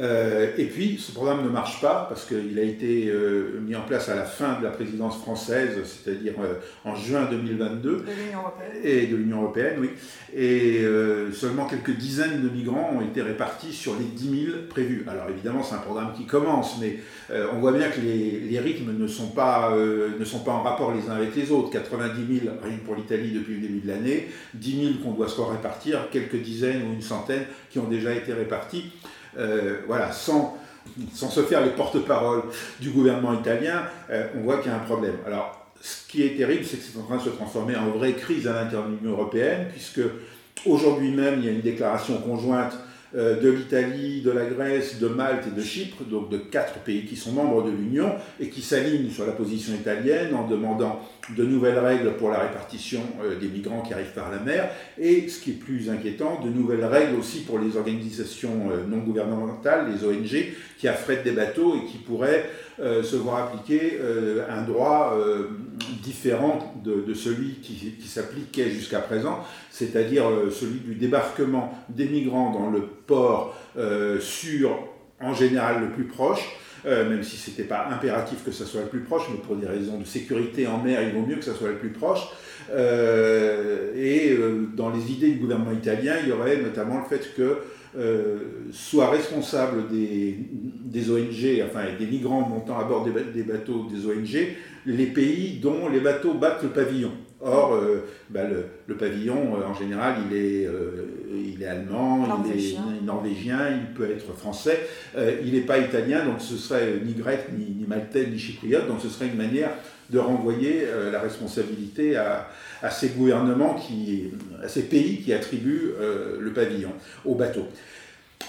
Euh, 0.01 0.53
et 0.59 0.67
puis, 0.67 0.99
ce 0.99 1.13
programme 1.13 1.45
ne 1.45 1.49
marche 1.49 1.81
pas 1.81 2.07
parce 2.09 2.27
qu'il 2.27 2.59
a 2.59 2.63
été 2.63 3.09
euh, 3.09 3.61
mis 3.61 3.75
en 3.75 3.83
place 3.83 4.09
à 4.09 4.15
la 4.15 4.25
fin 4.25 4.59
de 4.59 4.65
la 4.65 4.71
présidence 4.71 5.19
française, 5.19 5.79
c'est-à-dire 5.85 6.35
euh, 6.41 6.55
en 6.85 6.95
juin 6.95 7.27
2022. 7.31 7.81
De 7.81 7.97
l'Union 7.99 8.41
européenne. 8.41 8.81
Et 8.85 9.07
de 9.07 9.17
l'Union 9.17 9.43
européenne, 9.43 9.77
oui. 9.81 9.91
Et 10.39 10.85
seulement 11.33 11.65
quelques 11.67 11.97
dizaines 11.97 12.43
de 12.43 12.49
migrants 12.51 12.91
ont 12.95 13.01
été 13.01 13.23
répartis 13.23 13.73
sur 13.73 13.95
les 13.97 14.05
10 14.05 14.45
000 14.47 14.57
prévus. 14.69 15.07
Alors 15.09 15.31
évidemment, 15.31 15.63
c'est 15.63 15.77
un 15.77 15.79
programme 15.79 16.13
qui 16.15 16.27
commence, 16.27 16.79
mais 16.79 16.99
on 17.31 17.59
voit 17.59 17.73
bien 17.73 17.89
que 17.89 18.01
les, 18.01 18.41
les 18.41 18.59
rythmes 18.59 18.93
ne 18.99 19.07
sont, 19.07 19.29
pas, 19.29 19.75
ne 19.75 20.25
sont 20.27 20.41
pas 20.41 20.53
en 20.53 20.63
rapport 20.63 20.93
les 20.93 21.09
uns 21.09 21.15
avec 21.15 21.35
les 21.35 21.51
autres. 21.51 21.71
90 21.71 22.41
000 22.41 22.55
rien 22.63 22.77
pour 22.85 22.97
l'Italie 22.97 23.31
depuis 23.31 23.55
le 23.55 23.61
début 23.61 23.81
de 23.81 23.89
l'année, 23.89 24.29
10 24.55 24.85
000 24.85 24.95
qu'on 25.03 25.13
doit 25.13 25.29
se 25.29 25.41
répartir, 25.41 26.11
quelques 26.11 26.43
dizaines 26.43 26.83
ou 26.83 26.93
une 26.93 27.03
centaine 27.03 27.45
qui 27.71 27.79
ont 27.79 27.89
déjà 27.89 28.13
été 28.13 28.35
répartis. 28.35 28.93
Euh, 29.39 29.79
voilà, 29.87 30.13
sans, 30.13 30.59
sans 31.13 31.31
se 31.31 31.43
faire 31.43 31.65
les 31.65 31.71
porte-parole 31.71 32.43
du 32.81 32.91
gouvernement 32.91 33.35
italien, 33.35 33.83
euh, 34.11 34.27
on 34.37 34.43
voit 34.43 34.59
qu'il 34.59 34.71
y 34.71 34.75
a 34.75 34.77
un 34.77 34.85
problème. 34.85 35.17
Alors, 35.27 35.67
ce 35.81 36.07
qui 36.09 36.23
est 36.23 36.37
terrible, 36.37 36.65
c'est 36.65 36.79
que 36.79 36.83
c'est 36.83 36.99
en 36.99 37.03
train 37.03 37.19
de 37.19 37.23
se 37.23 37.31
transformer 37.31 37.77
en 37.77 37.91
vraie 37.91 38.15
crise 38.15 38.47
à 38.49 38.55
l'intérieur 38.55 38.89
de 38.89 38.97
l'Union 38.97 39.13
européenne, 39.13 39.69
puisque 39.71 40.01
aujourd'hui 40.65 41.11
même, 41.11 41.41
il 41.41 41.45
y 41.45 41.49
a 41.49 41.53
une 41.53 41.61
déclaration 41.61 42.19
conjointe 42.19 42.77
de 43.17 43.49
l'Italie, 43.49 44.21
de 44.21 44.31
la 44.31 44.45
Grèce, 44.45 44.99
de 44.99 45.09
Malte 45.09 45.47
et 45.47 45.59
de 45.59 45.65
Chypre, 45.65 46.05
donc 46.05 46.29
de 46.29 46.37
quatre 46.37 46.81
pays 46.81 47.07
qui 47.07 47.17
sont 47.17 47.33
membres 47.33 47.65
de 47.65 47.71
l'Union 47.71 48.13
et 48.39 48.51
qui 48.51 48.61
s'alignent 48.61 49.11
sur 49.11 49.27
la 49.27 49.33
position 49.33 49.75
italienne 49.75 50.35
en 50.35 50.47
demandant 50.47 51.01
de 51.35 51.45
nouvelles 51.45 51.79
règles 51.79 52.13
pour 52.17 52.31
la 52.31 52.39
répartition 52.39 53.01
euh, 53.23 53.39
des 53.39 53.49
migrants 53.49 53.83
qui 53.83 53.93
arrivent 53.93 54.15
par 54.15 54.31
la 54.31 54.39
mer. 54.39 54.71
Et, 54.99 55.29
ce 55.29 55.41
qui 55.41 55.51
est 55.51 55.55
plus 55.55 55.91
inquiétant, 55.91 56.41
de 56.45 56.51
nouvelles 56.51 56.85
règles 56.85 57.17
aussi 57.17 57.41
pour 57.41 57.59
les 57.59 57.77
organisations 57.77 58.71
euh, 58.71 58.87
non 58.87 58.99
gouvernementales, 58.99 59.87
les 59.93 60.07
ONG, 60.07 60.53
qui 60.79 60.89
affrètent 60.89 61.25
des 61.25 61.33
bateaux 61.33 61.75
et 61.77 61.87
qui 61.91 61.99
pourraient 61.99 62.49
se 62.79 63.17
voir 63.17 63.47
appliquer 63.47 63.99
un 64.49 64.63
droit 64.63 65.17
différent 66.03 66.75
de, 66.85 67.15
celui 67.15 67.55
qui, 67.63 68.07
s'appliquait 68.07 68.71
jusqu'à 68.71 69.01
présent, 69.01 69.45
c'est-à-dire 69.71 70.25
celui 70.51 70.81
du 70.81 70.95
débarquement 70.95 71.77
des 71.89 72.07
migrants 72.07 72.53
dans 72.53 72.71
le 72.71 72.83
port 72.83 73.57
euh, 73.77 74.21
sur, 74.21 74.79
en 75.21 75.35
général, 75.35 75.81
le 75.81 75.91
plus 75.91 76.05
proche, 76.05 76.57
même 76.85 77.25
si 77.25 77.37
ce 77.37 77.51
n'était 77.51 77.65
pas 77.65 77.89
impératif 77.91 78.45
que 78.45 78.53
ça 78.53 78.65
soit 78.65 78.83
le 78.83 78.87
plus 78.87 79.01
proche, 79.01 79.25
mais 79.33 79.39
pour 79.39 79.57
des 79.57 79.67
raisons 79.67 79.99
de 79.99 80.05
sécurité 80.05 80.69
en 80.69 80.79
mer, 80.79 81.03
il 81.03 81.19
vaut 81.19 81.27
mieux 81.27 81.35
que 81.35 81.45
ça 81.45 81.55
soit 81.55 81.71
le 81.71 81.79
plus 81.79 81.91
proche. 81.91 82.21
et 82.73 84.39
dans 84.77 84.91
les 84.91 85.11
idées 85.11 85.33
du 85.33 85.39
gouvernement 85.39 85.73
italien, 85.73 86.15
il 86.23 86.29
y 86.29 86.33
aurait 86.33 86.59
notamment 86.59 86.99
le 86.99 87.05
fait 87.05 87.35
que 87.35 87.59
soit 88.73 89.11
responsable 89.11 89.89
des, 89.89 91.11
ONG, 91.11 91.65
enfin 91.67 91.85
des 91.99 92.07
migrants 92.07 92.49
montant 92.49 92.79
à 92.79 92.85
bord 92.85 93.05
des 93.05 93.43
bateaux 93.43 93.87
des 93.91 94.07
ONG, 94.07 94.49
les 94.87 95.07
pays 95.07 95.59
dont 95.61 95.89
les 95.89 96.01
bateaux 96.01 96.35
battent 96.35 96.63
le 96.63 96.71
pavillon. 96.71 97.13
Or, 97.47 97.75
euh, 97.75 98.05
bah, 98.29 98.41
le, 98.89 98.95
pavillon, 98.97 99.57
euh, 99.57 99.67
en 99.67 99.75
général, 99.75 100.17
il 100.29 100.37
est, 100.37 100.67
euh, 100.67 101.07
il 101.33 101.63
est 101.63 101.67
allemand, 101.67 102.43
il 102.45 102.61
est 102.61 103.05
norvégien, 103.05 103.71
il 103.71 103.95
peut 103.95 104.11
être 104.11 104.33
français, 104.37 104.89
il 105.45 105.53
n'est 105.53 105.61
pas 105.61 105.79
italien, 105.79 106.25
donc 106.25 106.41
ce 106.41 106.57
serait 106.57 106.95
ni 107.05 107.13
grec, 107.13 107.47
ni, 107.57 107.67
ni, 107.67 107.87
maltais, 107.87 108.27
ni 108.27 108.39
chypriote, 108.39 108.89
donc 108.89 109.01
ce 109.01 109.09
serait 109.09 109.29
une 109.29 109.37
manière 109.37 109.71
de 110.11 110.19
renvoyer 110.19 110.87
la 111.13 111.21
responsabilité 111.21 112.17
à, 112.17 112.49
à, 112.83 112.91
ces 112.91 113.11
gouvernements, 113.11 113.75
qui, 113.75 114.31
à 114.63 114.69
ces 114.69 114.83
pays 114.83 115.21
qui 115.23 115.33
attribuent 115.33 115.93
le 116.39 116.53
pavillon 116.53 116.93
au 117.25 117.35
bateau. 117.35 117.67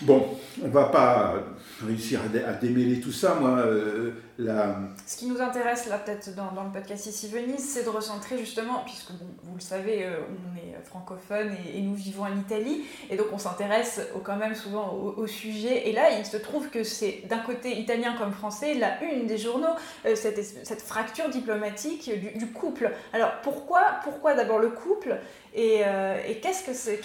Bon, 0.04 0.24
on 0.64 0.68
ne 0.68 0.72
va 0.72 0.86
pas 0.86 1.44
réussir 1.86 2.20
à, 2.46 2.54
démêler 2.54 3.00
tout 3.00 3.12
ça. 3.12 3.38
Moi, 3.40 3.58
euh, 3.60 4.12
Ce 4.40 5.18
qui 5.18 5.26
nous 5.26 5.42
intéresse 5.42 5.88
là, 5.88 5.98
peut-être 5.98 6.36
dans, 6.36 6.64
le 6.64 6.72
podcast 6.72 7.08
ici 7.08 7.28
Venise, 7.28 7.68
c'est 7.68 7.84
de 7.84 7.90
recentrer 7.90 8.38
justement, 8.38 8.84
puisque 8.86 9.10
vous 9.10 9.56
le 9.56 9.62
savez, 9.62 10.06
euh, 10.06 10.20
on 10.30 10.58
est 10.58 10.80
francophone 10.86 11.56
et, 11.74 11.82
nous 11.82 11.96
vivons 11.96 12.24
en 12.24 12.38
Italie, 12.38 12.86
et 13.10 13.18
donc 13.18 13.28
on 13.34 13.40
s'intéresse 13.40 14.00
quand 14.24 14.36
même 14.36 14.54
souvent 14.54 14.94
au, 14.94 15.26
sujet. 15.26 15.90
Et 15.90 15.92
là, 15.92 16.12
il 16.12 16.26
se 16.26 16.38
trouve 16.38 16.70
que 16.70 16.84
c'est 16.84 17.24
d'un 17.28 17.40
côté 17.40 17.80
italien 17.80 18.16
comme 18.18 18.32
français, 18.32 18.76
la 18.76 19.04
une 19.04 19.26
des 19.26 19.38
journaux, 19.38 19.76
euh, 20.06 20.16
cette, 20.16 20.44
cette, 20.44 20.82
fracture 20.82 21.30
diplomatique 21.30 22.12
du, 22.38 22.48
couple. 22.52 22.92
Alors 23.14 23.42
pourquoi, 23.42 23.82
pourquoi 24.04 24.36
d'abord 24.36 24.60
le 24.60 24.70
couple 24.70 25.18
et, 25.56 25.82
et 26.28 26.40
qu'est-ce 26.40 26.64
que, 26.64 27.02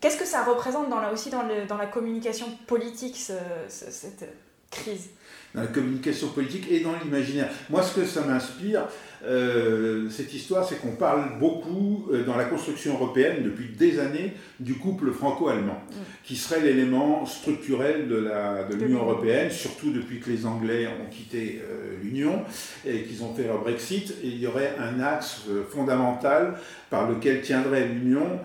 qu'est-ce 0.00 0.16
que 0.16 0.24
ça 0.24 0.42
représente 0.42 0.90
la, 0.90 1.12
aussi 1.12 1.30
dans, 1.30 1.42
la 1.44 1.86
communication 1.86 2.46
politique 2.66 3.16
ce, 3.16 3.34
cette 3.68 4.28
crise? 4.70 5.10
Dans 5.54 5.62
la 5.62 5.66
communication 5.66 6.28
politique 6.28 6.70
et 6.70 6.80
dans 6.80 6.92
l'imaginaire. 7.02 7.48
Moi, 7.70 7.82
ce 7.82 8.00
que 8.00 8.06
ça 8.06 8.22
m'inspire, 8.22 8.82
euh, 9.24 10.08
cette 10.08 10.32
histoire, 10.32 10.66
c'est 10.66 10.76
qu'on 10.76 10.92
parle 10.92 11.38
beaucoup 11.38 12.08
euh, 12.10 12.24
dans 12.24 12.36
la 12.36 12.44
construction 12.44 12.94
européenne 12.94 13.42
depuis 13.42 13.68
des 13.68 13.98
années 13.98 14.32
du 14.60 14.74
couple 14.74 15.12
franco-allemand, 15.12 15.82
mm. 15.90 15.94
qui 16.24 16.36
serait 16.36 16.60
l'élément 16.60 17.26
structurel 17.26 18.08
de 18.08 18.74
l'Union 18.76 19.00
européenne, 19.00 19.50
surtout 19.50 19.90
depuis 19.90 20.20
que 20.20 20.30
les 20.30 20.46
Anglais 20.46 20.86
ont 20.86 21.10
quitté 21.10 21.60
euh, 21.62 21.96
l'Union 22.02 22.44
et 22.86 23.02
qu'ils 23.02 23.22
ont 23.22 23.34
fait 23.34 23.44
leur 23.44 23.60
Brexit. 23.60 24.14
Et 24.22 24.28
il 24.28 24.38
y 24.38 24.46
aurait 24.46 24.74
un 24.78 25.00
axe 25.00 25.42
fondamental 25.70 26.54
par 26.88 27.10
lequel 27.10 27.42
tiendrait 27.42 27.88
l'Union 27.88 28.40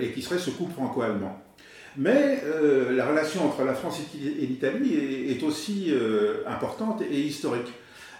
et 0.00 0.10
qui 0.12 0.22
serait 0.22 0.38
ce 0.38 0.50
couple 0.50 0.72
franco-allemand. 0.72 1.45
Mais 1.98 2.42
euh, 2.44 2.94
la 2.94 3.06
relation 3.06 3.46
entre 3.46 3.64
la 3.64 3.74
France 3.74 4.00
et 4.14 4.46
l'Italie 4.46 4.94
est, 5.30 5.42
aussi 5.42 5.86
euh, 5.88 6.42
importante 6.46 7.02
et 7.10 7.20
historique. 7.20 7.72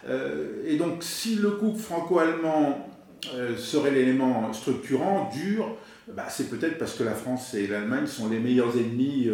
Euh, 0.08 0.62
et 0.66 0.76
donc 0.76 1.02
si 1.02 1.36
le 1.36 1.50
couple 1.50 1.78
franco-allemand 1.78 2.90
serait 3.58 3.90
l'élément 3.90 4.52
structurant, 4.52 5.30
dur, 5.34 5.76
bah, 6.06 6.26
c'est 6.28 6.48
peut-être 6.48 6.78
parce 6.78 6.94
que 6.94 7.02
la 7.02 7.14
France 7.14 7.54
et 7.54 7.66
l'Allemagne 7.66 8.06
sont 8.06 8.28
les 8.28 8.38
meilleurs 8.38 8.76
ennemis 8.76 9.28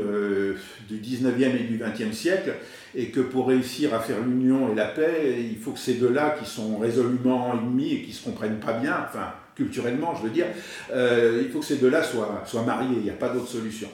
du 0.88 0.94
19e 0.94 1.56
et 1.56 1.64
du 1.64 1.78
20e 1.78 2.12
siècle, 2.12 2.54
et 2.94 3.08
que 3.08 3.20
pour 3.20 3.48
réussir 3.48 3.92
à 3.92 4.00
faire 4.00 4.22
l'union 4.24 4.72
et 4.72 4.74
la 4.74 4.86
paix, 4.86 5.36
il 5.38 5.58
faut 5.58 5.72
que 5.72 5.78
ces 5.78 5.94
deux-là, 5.94 6.36
qui 6.40 6.48
sont 6.48 6.78
résolument 6.78 7.52
ennemis 7.52 7.92
et 7.92 8.02
qui 8.02 8.10
ne 8.10 8.14
se 8.14 8.24
comprennent 8.24 8.60
pas 8.60 8.74
bien, 8.74 8.96
enfin 9.06 9.34
culturellement 9.54 10.14
je 10.16 10.22
veux 10.22 10.32
dire, 10.32 10.46
il 10.88 11.50
faut 11.52 11.58
que 11.58 11.66
ces 11.66 11.76
deux-là 11.76 12.02
soient, 12.02 12.42
soient 12.46 12.62
mariés, 12.62 12.96
il 12.96 13.02
n'y 13.02 13.10
a 13.10 13.14
pas 13.14 13.28
d'autre 13.28 13.48
solution. 13.48 13.88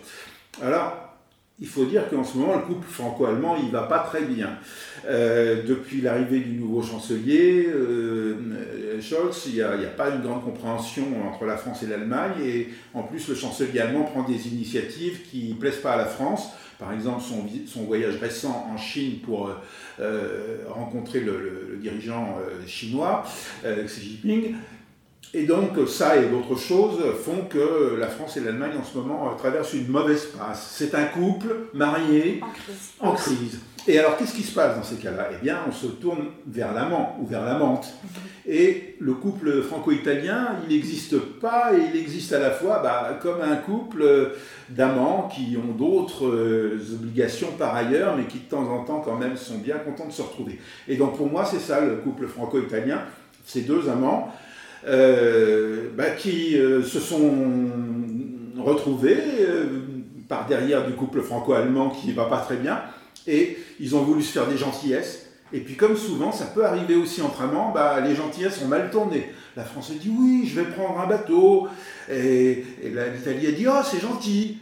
Alors, 0.63 1.09
il 1.61 1.67
faut 1.67 1.85
dire 1.85 2.09
qu'en 2.09 2.23
ce 2.23 2.37
moment, 2.37 2.57
le 2.57 2.63
couple 2.63 2.87
franco-allemand, 2.89 3.57
il 3.61 3.71
va 3.71 3.83
pas 3.83 3.99
très 3.99 4.23
bien. 4.23 4.59
Euh, 5.07 5.63
depuis 5.67 6.01
l'arrivée 6.01 6.41
du 6.41 6.53
nouveau 6.53 6.83
chancelier, 6.83 7.67
euh, 7.67 9.01
Scholz, 9.01 9.47
il 9.47 9.55
n'y 9.55 9.63
a, 9.63 9.73
pas 9.97 10.11
une 10.11 10.23
grande 10.23 10.45
compréhension 10.45 11.05
entre 11.29 11.47
la 11.47 11.57
France 11.57 11.83
et 11.83 11.89
l'Allemagne. 11.89 12.35
Et 12.45 12.69
en 12.95 13.03
plus, 13.03 13.29
le 13.29 13.35
chancelier 13.35 13.81
allemand 13.81 14.05
prend 14.05 14.23
des 14.23 14.49
initiatives 14.49 15.23
qui 15.29 15.49
ne 15.49 15.55
plaisent 15.55 15.81
pas 15.81 15.93
à 15.93 15.97
la 15.97 16.07
France. 16.07 16.51
Par 16.79 16.93
exemple, 16.93 17.23
son, 17.67 17.83
voyage 17.83 18.19
récent 18.21 18.69
en 18.73 18.77
Chine 18.77 19.19
pour 19.25 19.51
euh, 19.99 20.59
rencontrer 20.69 21.19
le, 21.19 21.67
le 21.73 21.77
dirigeant 21.77 22.39
chinois, 22.67 23.25
Xi 23.65 24.21
Jinping. 24.23 24.55
Et 25.35 25.45
donc 25.45 25.73
ça 25.89 26.17
et 26.17 26.27
d'autres 26.29 26.57
choses 26.57 26.99
font 27.23 27.45
que 27.51 27.97
la 27.99 28.09
France 28.09 28.39
et 28.39 28.41
l'Allemagne 28.41 28.73
en 28.81 28.85
ce 28.85 28.97
moment 28.97 29.35
traversent 29.37 29.75
une 29.75 29.89
mauvaise 29.89 30.27
passe. 30.27 30.75
C'est 30.77 30.95
un 30.95 31.05
couple 31.05 31.55
marié 31.75 32.41
en 33.01 33.13
crise. 33.13 33.61
Et 33.87 33.99
alors 33.99 34.17
qu'est-ce 34.17 34.35
qui 34.35 34.43
se 34.43 34.55
passe 34.55 34.77
dans 34.77 34.83
ces 34.83 34.97
cas-là? 34.97 35.29
Eh 35.33 35.43
bien 35.43 35.61
on 35.69 35.73
se 35.73 35.87
tourne 35.87 36.27
vers 36.47 36.73
l'amant 36.73 37.17
ou 37.21 37.27
vers 37.27 37.45
l'amante. 37.45 37.93
Mhm. 38.03 38.11
Et 38.51 38.97
le 38.99 39.13
couple 39.13 39.63
franco-italien, 39.63 40.57
il 40.63 40.75
n'existe 40.75 41.19
pas 41.19 41.73
et 41.75 41.81
il 41.93 42.01
existe 42.01 42.33
à 42.33 42.39
la 42.39 42.51
fois 42.51 42.81
bah, 42.83 43.19
comme 43.21 43.43
un 43.43 43.57
couple 43.57 44.33
d'amants 44.71 45.29
qui 45.35 45.57
ont 45.59 45.73
d'autres 45.73 46.27
euh, 46.27 46.81
obligations 46.95 47.53
par 47.59 47.75
ailleurs, 47.75 48.17
mais 48.17 48.25
qui 48.25 48.39
de 48.39 48.45
temps 48.45 48.67
en 48.71 48.85
temps 48.85 49.01
quand 49.01 49.17
même 49.17 49.37
sont 49.37 49.59
bien 49.59 49.77
contents 49.77 50.07
de 50.07 50.13
se 50.13 50.23
retrouver. 50.23 50.59
Et 50.87 50.97
donc 50.97 51.19
pour 51.19 51.31
moi 51.31 51.45
c'est 51.45 51.61
ça 51.61 51.83
le 51.83 51.97
couple 51.97 52.27
franco-italien, 52.27 53.03
ces 53.45 53.63
deux 53.63 53.89
amants. 53.91 54.33
Euh, 54.87 55.91
bah, 55.97 56.11
qui 56.11 56.57
euh, 56.57 56.83
se 56.83 57.01
sont 57.01 57.35
retrouvés 58.57 59.19
euh, 59.41 59.67
par 60.29 60.47
derrière 60.47 60.87
du 60.87 60.93
couple 60.93 61.21
franco-allemand 61.21 61.91
qui 61.91 62.09
ne 62.09 62.13
va 62.13 62.27
pas 62.27 62.39
très 62.39 62.57
bien, 62.57 62.81
et 63.27 63.59
ils 63.81 63.97
ont 63.97 64.03
voulu 64.03 64.23
se 64.23 64.33
faire 64.33 64.47
des 64.47 64.57
gentillesses. 64.57 65.27
Et 65.53 65.61
puis 65.61 65.75
comme 65.75 65.97
souvent, 65.97 66.31
ça 66.31 66.45
peut 66.45 66.65
arriver 66.65 66.95
aussi 66.95 67.23
entre 67.23 67.43
amants, 67.43 67.73
bah, 67.73 68.01
les 68.01 68.15
gentillesses 68.15 68.61
ont 68.63 68.69
mal 68.69 68.91
tourné. 68.91 69.33
La 69.57 69.65
France 69.65 69.91
a 69.91 69.95
dit 69.95 70.13
oui, 70.17 70.47
je 70.47 70.61
vais 70.61 70.71
prendre 70.71 71.01
un 71.01 71.07
bateau. 71.07 71.67
Et, 72.11 72.65
l'Italie 72.83 73.47
a 73.47 73.53
dit 73.53 73.67
oh, 73.67 73.81
c'est 73.83 74.01
gentil. 74.01 74.59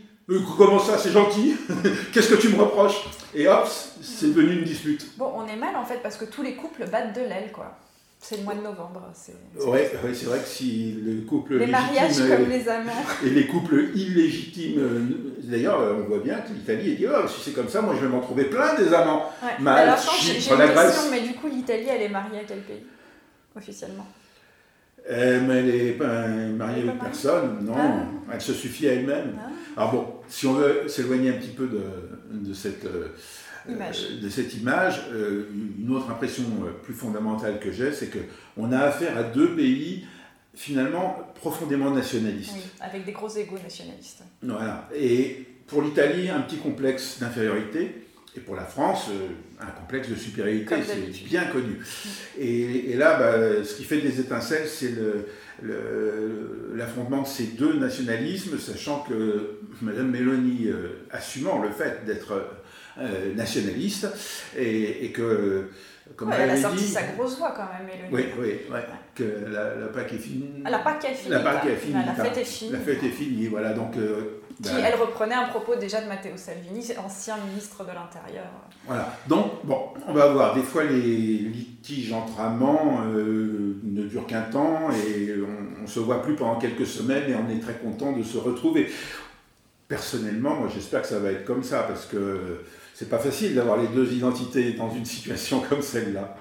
comment 0.57 0.79
ça, 0.79 0.97
c'est 0.97 1.11
gentil? 1.13 1.57
Qu'est-ce 2.13 2.35
que 2.35 2.41
tu 2.41 2.49
me 2.49 2.57
reproches? 2.57 3.05
Et 3.35 3.49
hop, 3.49 3.69
c'est 4.01 4.29
devenu 4.33 4.61
une 4.61 4.65
dispute. 4.65 5.11
Bon, 5.19 5.31
on 5.37 5.47
est 5.47 5.57
mal 5.57 5.77
en 5.77 5.85
fait 5.85 6.01
parce 6.03 6.17
que 6.17 6.25
tous 6.25 6.43
les 6.43 6.55
couples 6.55 6.89
battent 6.91 7.15
de 7.15 7.23
l'aile, 7.23 7.51
quoi. 7.53 7.77
C'est 8.19 8.39
le 8.39 8.43
mois 8.43 8.55
de 8.55 8.63
novembre. 8.63 9.13
Oui, 9.67 9.79
c'est 10.15 10.27
vrai 10.27 10.39
que 10.41 10.49
si 10.49 10.99
le 11.05 11.21
couple 11.27 11.59
les 11.59 11.67
mariages 11.67 12.17
comme 12.17 12.49
les 12.49 12.69
amants 12.69 13.05
et 13.25 13.31
les 13.31 13.47
couples 13.47 13.91
illégitimes, 13.95 14.79
euh, 14.79 15.01
d'ailleurs, 15.45 15.79
on 15.99 16.09
voit 16.09 16.19
bien 16.19 16.41
que 16.41 16.53
l'Italie 16.53 16.97
dit 16.97 17.07
oh, 17.07 17.29
si 17.29 17.41
c'est 17.41 17.53
comme 17.53 17.69
ça, 17.69 17.83
moi 17.83 17.95
je 17.95 18.05
vais 18.05 18.11
m'en 18.11 18.21
trouver 18.21 18.45
plein 18.45 18.75
des 18.75 18.93
amants. 18.93 19.31
Ouais. 19.43 19.71
Alors, 19.71 19.99
Chypre, 19.99 20.59
la 20.59 20.69
Grèce. 20.69 21.09
Mais 21.11 21.21
du 21.21 21.35
coup, 21.35 21.47
l'Italie, 21.47 21.87
elle 21.89 22.03
est 22.03 22.09
mariée 22.09 22.41
à 22.41 22.45
quel 22.45 22.61
pays 22.61 22.85
officiellement? 23.57 24.07
Euh, 25.09 25.41
mais 25.47 25.59
elle 25.59 25.67
n'est 25.67 25.93
pas 25.93 26.27
mariée 26.27 26.83
avec 26.83 26.99
personne, 26.99 27.65
non, 27.65 27.75
ah. 27.77 28.33
elle 28.33 28.41
se 28.41 28.53
suffit 28.53 28.89
à 28.89 28.95
elle-même. 28.95 29.39
Ah. 29.39 29.51
Alors 29.77 29.93
bon, 29.93 30.07
si 30.27 30.47
on 30.47 30.55
veut 30.55 30.89
s'éloigner 30.89 31.31
un 31.31 31.35
petit 31.35 31.53
peu 31.53 31.69
de, 31.69 31.83
de 32.33 32.53
cette 32.53 32.85
euh, 32.87 33.09
de 33.69 34.29
cette 34.29 34.55
image, 34.55 35.03
euh, 35.13 35.49
une 35.79 35.91
autre 35.91 36.11
impression 36.11 36.45
euh, 36.63 36.71
plus 36.83 36.95
fondamentale 36.95 37.59
que 37.59 37.73
j'ai, 37.73 37.93
c'est 37.93 38.11
qu'on 38.11 38.73
a 38.73 38.79
affaire 38.79 39.17
à 39.17 39.23
deux 39.23 39.55
pays 39.55 40.07
finalement 40.55 41.19
profondément 41.35 41.91
nationalistes. 41.91 42.53
Oui, 42.55 42.63
avec 42.81 43.05
des 43.05 43.13
gros 43.13 43.29
égaux 43.29 43.59
nationalistes. 43.63 44.23
Voilà. 44.43 44.89
Et 44.95 45.47
pour 45.67 45.83
l'Italie, 45.83 46.31
un 46.31 46.41
petit 46.41 46.57
complexe 46.57 47.19
d'infériorité. 47.21 48.03
Et 48.37 48.41
pour 48.41 48.55
la 48.55 48.65
France, 48.65 49.09
un 49.59 49.67
complexe 49.81 50.11
de 50.11 50.15
supériorité, 50.15 50.75
c'est 50.87 51.25
bien 51.25 51.47
connu. 51.47 51.79
Mm. 51.79 52.09
Et, 52.39 52.95
là, 52.95 53.19
bah, 53.19 53.65
ce 53.65 53.75
qui 53.75 53.85
fait 53.85 54.03
des 54.03 54.21
étincelles, 54.21 54.69
c'est 54.69 54.93
l'affrontement 56.75 57.23
de 57.23 57.27
ces 57.27 57.45
deux 57.45 57.79
nationalismes, 57.79 58.59
sachant 58.59 59.01
que 59.01 59.59
Mme 59.81 60.11
Mélanie, 60.11 60.69
assumant 61.11 61.63
le 61.63 61.71
fait 61.71 62.05
d'être 62.05 62.35
euh, 62.99 63.35
nationaliste 63.35 64.09
et, 64.57 65.11
que 65.13 65.69
comme 66.15 66.33
elle, 66.33 66.51
a 66.51 66.57
sorti 66.57 66.85
sa 66.85 67.03
grosse 67.03 67.37
voix 67.37 67.53
quand 67.57 67.65
même, 67.65 67.89
Oui, 68.13 68.27
oui, 68.39 68.61
oui. 68.71 68.79
que 69.15 69.25
la, 69.49 69.75
la 69.75 69.87
Pâque 69.89 70.13
est 70.13 70.19
finie. 70.19 70.63
Ah, 70.65 70.71
la 70.71 70.79
Pâque 70.79 71.05
est 71.05 71.15
finie. 71.15 71.31
La 71.31 71.41
Pâque 71.41 71.67
est 71.67 71.77
finie. 71.77 71.95
La, 72.07 72.15
fête 72.15 72.37
est 72.37 72.45
finie. 72.45 72.73
La 72.73 72.79
fête 72.79 73.03
est 73.03 73.09
finie, 73.09 73.47
voilà. 73.49 73.73
Donc, 73.73 73.97
euh, 73.97 74.41
qui, 74.63 74.71
ben, 74.71 74.85
elle 74.85 74.95
reprenait 74.95 75.35
un 75.35 75.49
propos 75.49 75.75
déjà 75.75 76.01
de 76.01 76.07
Matteo 76.07 76.37
Salvini, 76.37 76.87
ancien 77.05 77.37
ministre 77.49 77.83
de 77.83 77.91
l'Intérieur. 77.91 78.47
Voilà. 78.87 79.13
Donc, 79.29 79.65
bon, 79.65 79.89
on 80.07 80.15
va 80.15 80.29
voir. 80.29 80.55
Des 80.55 80.63
fois, 80.63 80.85
les 80.85 81.01
litiges 81.01 82.13
entre 82.13 82.41
amants 82.41 83.01
euh, 83.09 83.79
ne 83.83 84.05
durent 84.05 84.27
qu'un 84.27 84.43
temps 84.43 84.89
et 84.93 85.35
on 85.79 85.83
ne 85.83 85.87
se 85.87 86.01
voit 86.01 86.23
plus 86.23 86.37
pendant 86.37 86.57
quelques 86.57 86.87
semaines 86.87 87.31
et 87.31 87.35
on 87.35 87.51
est 87.51 87.61
très 87.61 87.75
content 87.75 88.13
de 88.13 88.23
se 88.23 88.39
retrouver 88.39 88.89
personnellement, 89.89 90.57
moi 90.57 90.69
j'espère 90.73 91.03
que 91.03 91.09
ça 91.09 91.19
va 91.19 91.31
être 91.31 91.45
comme 91.45 91.63
ça, 91.63 91.83
parce 91.83 92.07
que 92.07 92.65
c'est 92.99 93.11
pas 93.11 93.19
facile 93.19 93.55
d'avoir 93.55 93.77
les 93.77 93.89
deux 93.89 94.11
identités 94.15 94.73
dans 94.73 94.89
une 94.89 95.05
situation 95.05 95.61
comme 95.61 95.83
celle-là. 95.83 96.35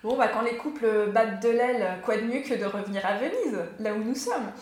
Bon, 0.00 0.16
bah, 0.16 0.28
quand 0.28 0.42
les 0.42 0.56
couples 0.56 1.10
battent 1.12 1.42
de 1.42 1.48
l'aile, 1.48 1.98
quoi 2.04 2.16
de 2.16 2.22
mieux 2.22 2.42
que 2.42 2.54
de 2.54 2.64
revenir 2.64 3.04
à 3.04 3.16
Venise, 3.16 3.58
là 3.80 3.94
où 3.94 4.04
nous 4.04 4.14
sommes? 4.14 4.52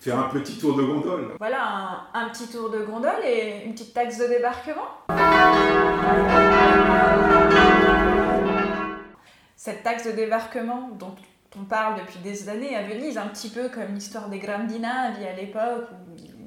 Faire 0.00 0.18
un 0.18 0.28
petit 0.30 0.58
tour 0.58 0.76
de 0.76 0.82
gondole. 0.82 1.36
Voilà, 1.38 2.08
un, 2.12 2.28
petit 2.30 2.48
tour 2.48 2.70
de 2.70 2.80
gondole 2.80 3.24
et 3.24 3.66
une 3.66 3.72
petite 3.72 3.94
taxe 3.94 4.18
de 4.18 4.26
débarquement. 4.26 4.88
Cette 9.54 9.84
taxe 9.84 10.06
de 10.06 10.10
débarquement 10.10 10.90
dont 10.98 11.14
on 11.56 11.62
parle 11.62 12.00
depuis 12.00 12.18
des 12.18 12.48
années 12.48 12.74
à 12.74 12.82
Venise, 12.82 13.16
un 13.16 13.28
petit 13.28 13.50
peu 13.50 13.68
comme 13.68 13.94
l'histoire 13.94 14.28
des 14.28 14.40
Grandinavi 14.40 15.24
à 15.24 15.36
l'époque, 15.36 15.86
où 15.92 16.39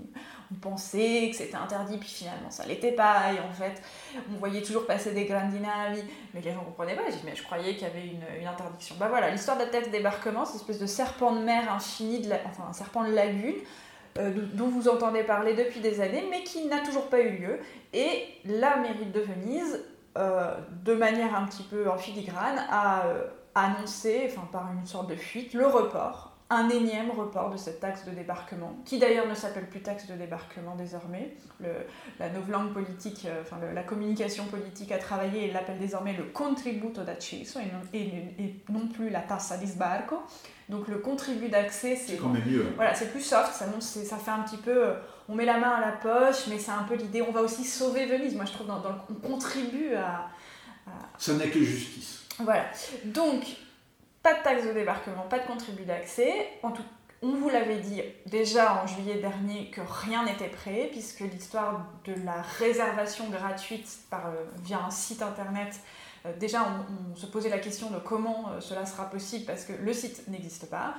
on 0.54 0.60
pensait 0.60 1.30
que 1.32 1.36
c'était 1.36 1.56
interdit, 1.56 1.98
puis 1.98 2.10
finalement 2.10 2.50
ça 2.50 2.66
l'était 2.66 2.92
pas, 2.92 3.34
et 3.34 3.40
en 3.40 3.52
fait 3.52 3.82
on 4.32 4.38
voyait 4.38 4.62
toujours 4.62 4.86
passer 4.86 5.14
des 5.14 5.26
Grandinavi, 5.26 6.04
mais 6.34 6.42
les 6.42 6.54
gens 6.54 6.64
comprenaient 6.64 6.96
pas, 6.96 7.02
mais 7.26 7.36
je 7.36 7.44
croyais 7.44 7.74
qu'il 7.74 7.84
y 7.84 7.92
avait 7.92 8.06
une, 8.06 8.48
interdiction. 8.48 8.96
Bah 9.00 9.08
voilà, 9.10 9.32
l'histoire 9.32 9.58
de 9.58 9.64
la 9.64 9.82
de 9.82 9.90
débarquement, 9.90 10.46
c'est 10.46 10.54
une 10.54 10.60
espèce 10.60 10.80
de 10.80 10.86
serpent 10.86 11.34
de 11.34 11.44
mer 11.44 11.72
infini, 11.74 12.28
enfin 12.46 12.66
un 12.70 12.74
serpent 12.74 13.04
de 13.04 13.14
lagune, 13.14 13.56
euh, 14.20 14.32
dont 14.54 14.68
vous 14.68 14.88
entendez 14.90 15.24
parler 15.24 15.56
depuis 15.56 15.80
des 15.80 16.02
années, 16.02 16.26
mais 16.30 16.44
qui 16.44 16.66
n'a 16.66 16.80
toujours 16.80 17.08
pas 17.08 17.20
eu 17.20 17.38
lieu, 17.38 17.60
et 17.94 18.26
la 18.46 18.78
mairie 18.78 19.06
de 19.06 19.20
Venise, 19.20 19.84
euh, 20.18 20.54
de 20.84 20.94
manière 20.94 21.36
un 21.36 21.46
petit 21.46 21.64
peu 21.64 21.90
en 21.90 21.98
filigrane, 21.98 22.60
a... 22.70 23.08
Euh, 23.08 23.24
annoncer, 23.56 24.30
enfin 24.32 24.48
par 24.52 24.72
une 24.74 24.86
sorte 24.86 25.10
de 25.10 25.16
fuite, 25.16 25.54
le 25.54 25.68
report, 25.68 26.33
un 26.50 26.70
énième 26.70 27.10
report 27.12 27.50
de 27.50 27.58
cette 27.58 27.80
taxe 27.80 28.06
de 28.06 28.12
débarquement, 28.12 28.76
qui 28.86 29.00
d'ailleurs 29.00 29.28
ne 29.28 29.34
s'appelle 29.34 29.68
plus 29.68 29.82
taxe 29.82 30.08
de 30.08 30.14
débarquement 30.14 30.76
désormais. 30.76 31.36
Le, 31.60 31.70
la 32.20 32.30
novlangue 32.30 32.74
politique, 32.74 33.26
euh, 33.26 33.42
enfin 33.42 33.58
la 33.74 33.84
communication 33.84 34.46
politique 34.46 34.92
a 34.92 34.98
travaillé 34.98 35.48
et 35.48 35.52
l'appelle 35.52 35.80
désormais 35.80 36.14
le 36.14 36.26
contributo 36.26 37.04
d'accesso 37.04 37.60
et 37.60 37.66
non, 37.66 37.82
et, 37.94 38.56
non 38.70 38.88
plus 38.88 39.10
la 39.10 39.22
tassa 39.22 39.58
di 39.58 39.68
sbarco. 39.68 40.22
Donc 40.70 40.88
le 40.88 40.98
contribut 41.00 41.50
d'accès, 41.50 41.96
c'est 41.96 42.18
quand 42.18 42.30
même 42.30 42.46
mieux. 42.46 42.66
Voilà, 42.76 42.94
c'est 42.94 43.12
plus 43.12 43.22
soft, 43.22 43.54
ça, 43.54 43.66
ça 43.80 44.18
fait 44.18 44.32
un 44.32 44.42
petit 44.42 44.58
peu, 44.58 44.88
euh, 44.90 44.94
on 45.30 45.36
met 45.36 45.46
la 45.46 45.58
main 45.58 45.72
à 45.72 45.82
la 45.82 45.92
poche, 45.94 46.48
mais 46.50 46.60
c'est 46.60 46.72
un 46.72 46.84
peu 46.84 46.96
l'idée, 46.96 47.22
on 47.22 47.32
va 47.32 47.42
aussi 47.42 47.64
sauver 47.64 48.06
Venise. 48.06 48.36
Moi 48.36 48.46
je 48.46 48.52
trouve 48.52 48.68
dans, 48.68 48.80
dans 48.80 48.96
on 49.10 49.28
contribue 49.28 49.94
à, 49.96 50.30
à... 50.88 50.92
Ça 51.18 51.34
n'est 51.34 51.50
que 51.50 51.60
justice. 51.60 52.20
Voilà. 52.40 52.66
Donc, 53.06 53.44
pas 54.24 54.36
de 54.36 54.42
taxe 54.42 54.66
de 54.66 54.72
débarquement, 54.72 55.24
pas 55.30 55.40
de 55.40 55.46
contribut 55.46 55.84
d'accès. 55.84 56.48
on 57.22 57.32
vous 57.36 57.50
l'avait 57.50 57.80
dit 57.80 58.02
déjà 58.26 58.82
en 58.82 58.88
juillet 58.88 59.20
dernier 59.20 59.70
que 59.70 59.82
rien 59.82 60.24
n'était 60.24 60.48
prêt, 60.48 60.88
puisque 60.92 61.20
l'histoire 61.20 61.86
de 62.06 62.14
la 62.26 62.42
réservation 62.42 63.30
gratuite 63.30 63.88
euh, 64.14 64.18
via 64.64 64.80
un 64.86 64.90
site 64.90 65.22
internet, 65.22 65.80
euh, 66.26 66.32
déjà 66.38 66.66
on, 67.12 67.16
se 67.18 67.26
posait 67.26 67.50
la 67.50 67.60
question 67.60 67.90
de 67.92 68.00
comment 68.00 68.50
euh, 68.50 68.62
cela 68.62 68.86
sera 68.86 69.10
possible, 69.10 69.46
parce 69.46 69.66
que 69.66 69.74
le 69.74 69.94
site 69.94 70.28
n'existe 70.30 70.70
pas. 70.70 70.96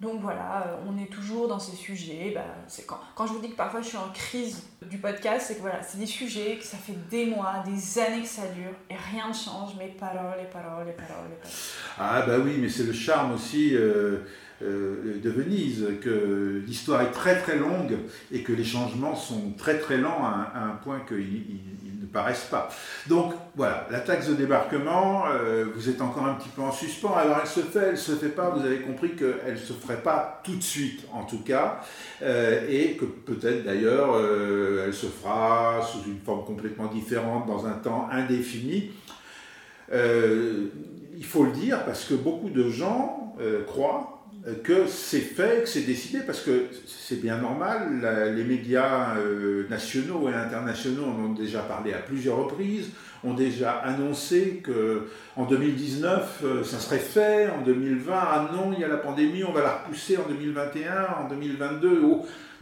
Donc 0.00 0.22
voilà, 0.22 0.64
euh, 0.66 0.76
on 0.88 0.96
est 0.96 1.10
toujours 1.10 1.46
dans 1.46 1.58
ces 1.58 1.76
sujets. 1.76 2.32
Bah, 2.34 2.44
c'est 2.68 2.86
quand, 2.86 3.26
je 3.26 3.32
vous 3.32 3.40
dis 3.40 3.50
que 3.50 3.56
parfois 3.56 3.82
je 3.82 3.88
suis 3.88 3.98
en 3.98 4.10
crise 4.14 4.62
du 4.88 4.96
podcast, 4.96 5.46
c'est 5.48 5.56
que 5.56 5.60
voilà, 5.60 5.82
c'est 5.82 5.98
des 5.98 6.06
sujets 6.06 6.56
que 6.56 6.64
ça 6.64 6.78
fait 6.78 6.96
des 7.10 7.26
mois, 7.26 7.62
des 7.66 7.98
années 7.98 8.22
que 8.22 8.28
ça 8.28 8.46
dure 8.46 8.72
et 8.88 8.94
rien 9.12 9.28
ne 9.28 9.34
change, 9.34 9.74
mais 9.78 9.88
paroles 9.88 10.40
et 10.40 10.50
paroles 10.50 10.88
et 10.88 10.92
paroles 10.92 11.32
et 11.32 11.40
paroles. 11.42 11.54
Ah 11.98 12.22
bah 12.26 12.38
oui, 12.42 12.56
mais 12.58 12.70
c'est 12.70 12.84
le 12.84 12.94
charme 12.94 13.34
aussi 13.34 13.76
euh, 13.76 14.20
euh, 14.62 15.20
de 15.22 15.28
Venise, 15.28 15.86
que 16.00 16.62
l'histoire 16.66 17.02
est 17.02 17.12
très 17.12 17.38
très 17.38 17.58
longue 17.58 17.98
et 18.32 18.42
que 18.42 18.52
les 18.52 18.64
changements 18.64 19.14
sont 19.14 19.52
très 19.52 19.78
très 19.78 19.98
lents 19.98 20.24
à, 20.24 20.52
un 20.54 20.76
point 20.76 21.00
qu'ils 21.00 21.60
paraissent 22.12 22.48
pas. 22.50 22.68
Donc 23.08 23.32
voilà, 23.56 23.86
la 23.90 24.00
taxe 24.00 24.28
de 24.28 24.34
débarquement, 24.34 25.24
euh, 25.26 25.66
vous 25.74 25.88
êtes 25.88 26.00
encore 26.00 26.26
un 26.26 26.34
petit 26.34 26.48
peu 26.48 26.62
en 26.62 26.72
suspens. 26.72 27.14
Alors 27.14 27.38
elle 27.40 27.48
se 27.48 27.60
fait, 27.60 27.88
elle 27.90 27.98
se 27.98 28.12
fait 28.12 28.28
pas. 28.28 28.50
Vous 28.50 28.64
avez 28.64 28.80
compris 28.80 29.16
qu'elle 29.16 29.58
se 29.58 29.72
ferait 29.72 30.02
pas 30.02 30.40
tout 30.44 30.56
de 30.56 30.62
suite, 30.62 31.06
en 31.12 31.24
tout 31.24 31.42
cas, 31.42 31.80
euh, 32.22 32.66
et 32.68 32.96
que 32.96 33.04
peut-être 33.04 33.64
d'ailleurs 33.64 34.14
euh, 34.14 34.84
elle 34.86 34.94
se 34.94 35.06
fera 35.06 35.80
sous 35.82 36.08
une 36.08 36.20
forme 36.20 36.44
complètement 36.44 36.86
différente 36.86 37.46
dans 37.46 37.66
un 37.66 37.74
temps 37.74 38.08
indéfini. 38.10 38.92
il 39.92 41.24
faut 41.24 41.44
le 41.44 41.52
dire 41.52 41.84
parce 41.84 42.04
que 42.04 42.14
beaucoup 42.14 42.50
de 42.50 42.68
gens 42.70 43.34
croient 43.66 44.19
que 44.64 44.86
c'est 44.86 45.20
fait, 45.20 45.62
que 45.64 45.68
c'est 45.68 45.82
décidé, 45.82 46.20
parce 46.20 46.40
que 46.40 46.68
c'est 46.86 47.20
bien 47.20 47.38
normal, 47.38 48.34
les 48.34 48.44
médias 48.44 49.16
euh, 49.16 49.68
nationaux 49.68 50.28
et 50.28 50.34
internationaux 50.34 51.04
en 51.04 51.24
ont 51.24 51.32
déjà 51.34 51.60
parlé 51.60 51.92
à 51.92 51.98
plusieurs 51.98 52.36
reprises, 52.36 52.90
ont 53.22 53.34
déjà 53.34 53.72
annoncé 53.72 54.62
que 54.64 55.08
en 55.36 55.44
2019 55.44 56.40
euh, 56.42 56.64
ça 56.64 56.78
serait 56.78 56.98
fait, 56.98 57.50
en 57.50 57.62
2020, 57.62 58.14
ah 58.14 58.50
non, 58.54 58.72
il 58.72 58.80
y 58.80 58.84
a 58.84 58.88
la 58.88 58.96
pandémie, 58.96 59.44
on 59.44 59.52
va 59.52 59.60
la 59.60 59.72
repousser 59.74 60.16
en 60.16 60.26
2021, 60.26 61.24
en 61.24 61.28
2022, 61.28 62.00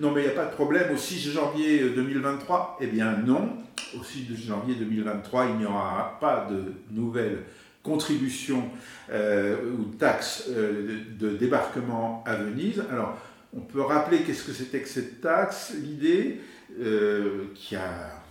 non 0.01 0.11
mais 0.11 0.23
il 0.23 0.25
n'y 0.25 0.33
a 0.33 0.35
pas 0.35 0.47
de 0.47 0.55
problème, 0.55 0.93
au 0.93 0.97
6 0.97 1.31
janvier 1.31 1.91
2023, 1.91 2.79
eh 2.81 2.87
bien 2.88 3.19
non, 3.25 3.51
au 3.97 4.03
6 4.03 4.27
janvier 4.47 4.75
2023, 4.75 5.47
il 5.47 5.57
n'y 5.59 5.67
aura 5.67 6.19
pas 6.21 6.49
de 6.51 6.73
nouvelles 6.91 7.45
contribution 7.88 8.64
euh, 9.11 9.57
ou 9.79 9.85
taxe 9.96 10.44
euh, 10.51 11.01
de 11.18 11.31
débarquement 11.31 12.22
à 12.27 12.37
Venise. 12.37 12.83
Alors, 12.90 13.18
on 13.57 13.61
peut 13.61 13.81
rappeler 13.81 14.18
qu'est-ce 14.18 14.44
que 14.44 14.53
c'était 14.53 14.81
que 14.81 14.88
cette 14.88 15.22
taxe? 15.22 15.72
L'idée 15.83 16.40
euh, 16.81 17.44
qui 17.55 17.74
a 17.74 18.22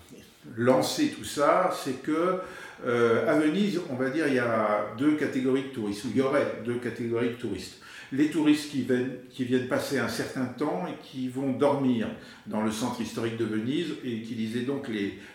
lancé 0.56 1.10
tout 1.10 1.26
ça, 1.26 1.72
c'est 1.84 2.04
que 2.04 2.40
à 2.86 3.34
Venise, 3.40 3.82
on 3.90 3.96
va 3.96 4.12
dire, 4.12 4.28
il 4.28 4.36
y 4.36 4.40
a 4.40 4.94
deux 5.00 5.16
catégories 5.16 5.64
de 5.64 5.70
touristes, 5.70 6.06
ou 6.06 6.10
il 6.12 6.18
y 6.18 6.22
aurait 6.22 6.62
deux 6.64 6.76
catégories 6.76 7.30
de 7.30 7.34
touristes. 7.34 7.82
Les 8.12 8.30
touristes 8.30 8.70
qui 8.70 8.84
viennent, 8.84 9.16
qui 9.32 9.46
viennent 9.46 9.68
passer 9.68 9.98
un 9.98 10.08
certain 10.08 10.46
temps 10.46 10.86
et 10.88 11.04
qui 11.04 11.28
vont 11.28 11.54
dormir 11.54 12.08
dans 12.46 12.62
le 12.62 12.72
centre 12.72 13.02
historique 13.02 13.36
de 13.36 13.46
Venise 13.46 13.96
et 14.04 14.12
utiliser 14.12 14.62
donc 14.62 14.92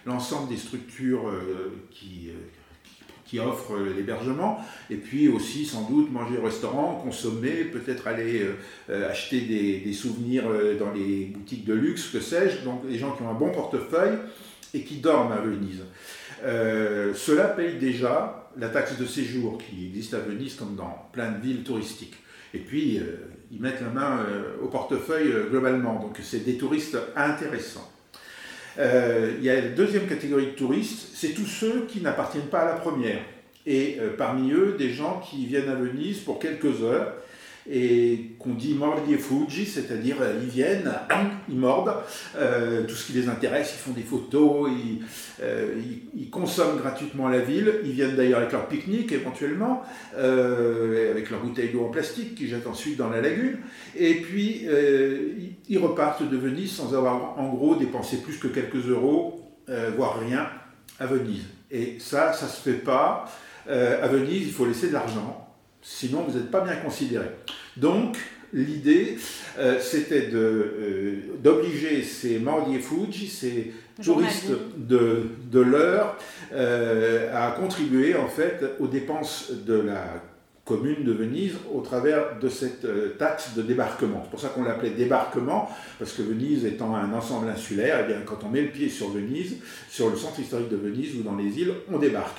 l'ensemble 0.06 0.48
des 0.50 0.56
structures 0.56 1.28
qui 1.90 2.30
qui 3.33 3.40
offre 3.40 3.79
l'hébergement, 3.97 4.61
et 4.90 4.97
puis 4.97 5.27
aussi 5.27 5.64
sans 5.64 5.88
doute 5.88 6.12
manger 6.12 6.37
au 6.37 6.45
restaurant, 6.45 7.01
consommer, 7.03 7.64
peut-être 7.64 8.07
aller 8.07 8.42
euh, 8.42 8.57
euh, 8.90 9.11
acheter 9.11 9.40
des, 9.40 9.92
souvenirs 9.95 10.45
euh, 10.47 10.79
dans 10.79 10.92
les 10.92 11.25
boutiques 11.25 11.64
de 11.64 11.73
luxe, 11.73 12.09
que 12.09 12.21
sais-je, 12.21 12.62
donc 12.62 12.83
les 12.87 12.99
gens 12.99 13.12
qui 13.12 13.23
ont 13.23 13.31
un 13.31 13.35
bon 13.35 13.51
portefeuille 13.51 14.18
et 14.75 14.83
qui 14.83 14.97
dorment 14.97 15.33
à 15.33 15.40
Venise. 15.40 15.83
Cela 16.45 17.45
paye 17.45 17.79
déjà 17.79 18.51
la 18.59 18.68
taxe 18.68 18.99
de 18.99 19.07
séjour 19.07 19.57
qui 19.57 19.87
existe 19.87 20.12
à 20.12 20.18
Venise 20.18 20.55
comme 20.57 20.77
dans 20.77 21.09
plein 21.12 21.33
de 21.33 21.40
villes 21.40 21.62
touristiques. 21.62 22.16
Et 22.53 22.59
puis, 22.59 23.01
ils 23.51 23.61
mettent 23.61 23.81
la 23.81 23.88
main 23.88 24.27
au 24.62 24.66
portefeuille 24.66 25.33
globalement, 25.51 26.01
donc 26.01 26.18
c'est 26.23 26.45
des 26.45 26.59
touristes 26.59 26.99
intéressants. 27.16 27.91
Euh, 28.78 29.35
il 29.38 29.44
y 29.44 29.50
a 29.50 29.54
la 29.56 29.68
deuxième 29.68 30.06
catégorie 30.06 30.46
de 30.46 30.50
touristes, 30.52 31.11
c'est 31.14 31.30
tous 31.35 31.46
ceux 31.46 31.87
qui 31.87 32.00
n'appartiennent 32.00 32.46
pas 32.46 32.61
à 32.61 32.64
la 32.66 32.74
première. 32.74 33.20
Et 33.66 33.98
euh, 34.00 34.11
parmi 34.16 34.52
eux, 34.52 34.76
des 34.78 34.90
gens 34.90 35.20
qui 35.20 35.46
viennent 35.46 35.68
à 35.68 35.74
Venise 35.74 36.20
pour 36.20 36.38
quelques 36.38 36.82
heures 36.82 37.14
et 37.70 38.33
qu'on 38.38 38.55
dit 38.55 38.75
mordi 38.75 39.14
Fuji, 39.14 39.66
c'est-à-dire 39.66 40.16
euh, 40.20 40.40
ils 40.42 40.48
viennent, 40.48 40.92
ils 41.48 41.57
mordent, 41.57 41.94
euh, 42.37 42.85
tout 42.85 42.94
ce 42.94 43.07
qui 43.07 43.12
les 43.12 43.29
intéresse, 43.29 43.75
ils 43.75 43.79
font 43.79 43.92
des 43.92 44.03
photos, 44.03 44.68
euh, 45.42 45.81
ils, 46.14 46.31
consomment 46.31 46.79
gratuitement 46.79 47.29
la 47.29 47.40
ville, 47.40 47.75
ils 47.85 47.92
viennent 47.92 48.16
d'ailleurs 48.16 48.38
avec 48.38 48.53
leur 48.53 48.66
pique-nique 48.66 49.12
éventuellement, 49.12 49.83
avec 50.16 51.31
leur 51.31 51.40
bouteille 51.40 51.68
d'eau 51.68 51.85
en 51.85 51.90
plastique 51.90 52.35
qu'ils 52.35 52.48
jettent 52.48 52.66
ensuite 52.66 52.96
dans 52.96 53.11
la 53.11 53.20
lagune, 53.20 53.59
et 53.94 54.14
puis 54.14 54.66
ils 55.68 55.79
repartent 55.79 56.29
de 56.29 56.37
Venise 56.38 56.72
sans 56.72 56.94
avoir 56.94 57.38
en 57.38 57.51
gros 57.51 57.77
dépensé 57.77 58.16
plus 58.16 58.38
que 58.38 58.48
quelques 58.48 58.87
euros, 58.88 59.42
voire 59.94 60.20
rien, 60.20 60.48
à 60.98 61.05
Venise. 61.05 61.44
Et 61.70 61.96
ça, 61.98 62.33
ça 62.33 62.48
se 62.48 62.62
fait 62.62 62.79
pas. 62.79 63.27
à 63.68 64.07
Venise, 64.09 64.46
il 64.46 64.53
faut 64.53 64.64
laisser 64.64 64.88
de 64.88 64.94
l'argent 64.94 65.41
Sinon, 65.83 66.25
vous 66.29 66.38
n'êtes 66.38 66.51
pas 66.51 66.61
bien 66.61 66.77
considéré. 66.77 67.27
Donc, 67.77 68.16
l'idée, 68.53 69.18
euh, 69.59 69.81
c'était 69.81 70.29
euh, 70.33 71.23
d'obliger 71.42 72.03
ces 72.03 72.38
Mordi 72.38 72.77
et 72.77 72.79
Fuji, 72.79 73.29
ces 73.29 73.73
touristes 74.03 74.53
de, 74.77 75.25
de 75.51 75.61
l'heure, 75.61 76.16
euh, 76.53 77.31
à 77.35 77.51
contribuer 77.53 78.14
en 78.14 78.29
fait 78.29 78.64
aux 78.79 78.87
dépenses 78.87 79.51
de 79.66 79.75
la 79.75 80.23
commune 80.64 81.03
de 81.03 81.12
Venise 81.12 81.55
au 81.75 81.81
travers 81.81 82.38
de 82.38 82.49
cette 82.49 82.87
taxe 83.18 83.55
de 83.57 83.62
débarquement. 83.62 84.21
C'est 84.23 84.31
pour 84.31 84.40
ça 84.40 84.49
qu'on 84.51 84.62
l'appelait 84.62 84.90
débarquement, 84.90 85.68
parce 85.99 86.12
que 86.12 86.23
Venise 86.23 86.64
étant 86.64 86.95
un 86.95 87.12
ensemble 87.12 87.49
insulaire, 87.49 87.99
eh 88.05 88.07
bien, 88.07 88.21
quand 88.25 88.45
on 88.45 88.49
met 88.49 88.62
le 88.62 88.68
pied 88.68 88.88
sur 88.88 89.11
Venise, 89.11 89.57
sur 89.90 90.09
le 90.09 90.16
centre 90.16 90.38
historique 90.38 90.68
de 90.68 90.77
Venise 90.77 91.16
ou 91.16 91.25
dans 91.25 91.35
les 91.35 91.59
îles, 91.59 91.73
on 91.92 91.99
débarque. 91.99 92.38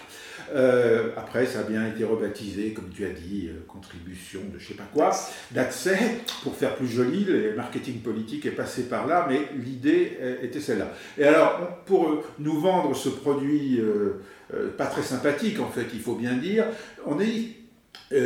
Euh, 0.53 1.09
après, 1.17 1.45
ça 1.45 1.59
a 1.59 1.63
bien 1.63 1.87
été 1.87 2.03
rebaptisé, 2.03 2.73
comme 2.73 2.89
tu 2.89 3.05
as 3.05 3.09
dit, 3.09 3.47
euh, 3.47 3.63
contribution 3.67 4.39
de 4.53 4.59
je 4.59 4.67
sais 4.67 4.73
pas 4.73 4.87
quoi, 4.93 5.11
d'accès, 5.51 5.97
pour 6.43 6.55
faire 6.55 6.75
plus 6.75 6.87
joli, 6.87 7.25
le 7.25 7.55
marketing 7.55 8.01
politique 8.01 8.45
est 8.45 8.51
passé 8.51 8.83
par 8.83 9.07
là, 9.07 9.27
mais 9.29 9.41
l'idée 9.63 10.17
euh, 10.21 10.35
était 10.43 10.59
celle-là. 10.59 10.91
Et 11.17 11.23
alors, 11.23 11.81
pour 11.85 12.23
nous 12.39 12.59
vendre 12.59 12.95
ce 12.95 13.09
produit 13.09 13.81
pas 14.77 14.85
très 14.85 15.01
sympathique, 15.01 15.59
en 15.59 15.69
fait, 15.69 15.87
il 15.93 15.99
faut 15.99 16.15
bien 16.15 16.33
dire, 16.33 16.65
on 17.05 17.19
est... 17.19 17.55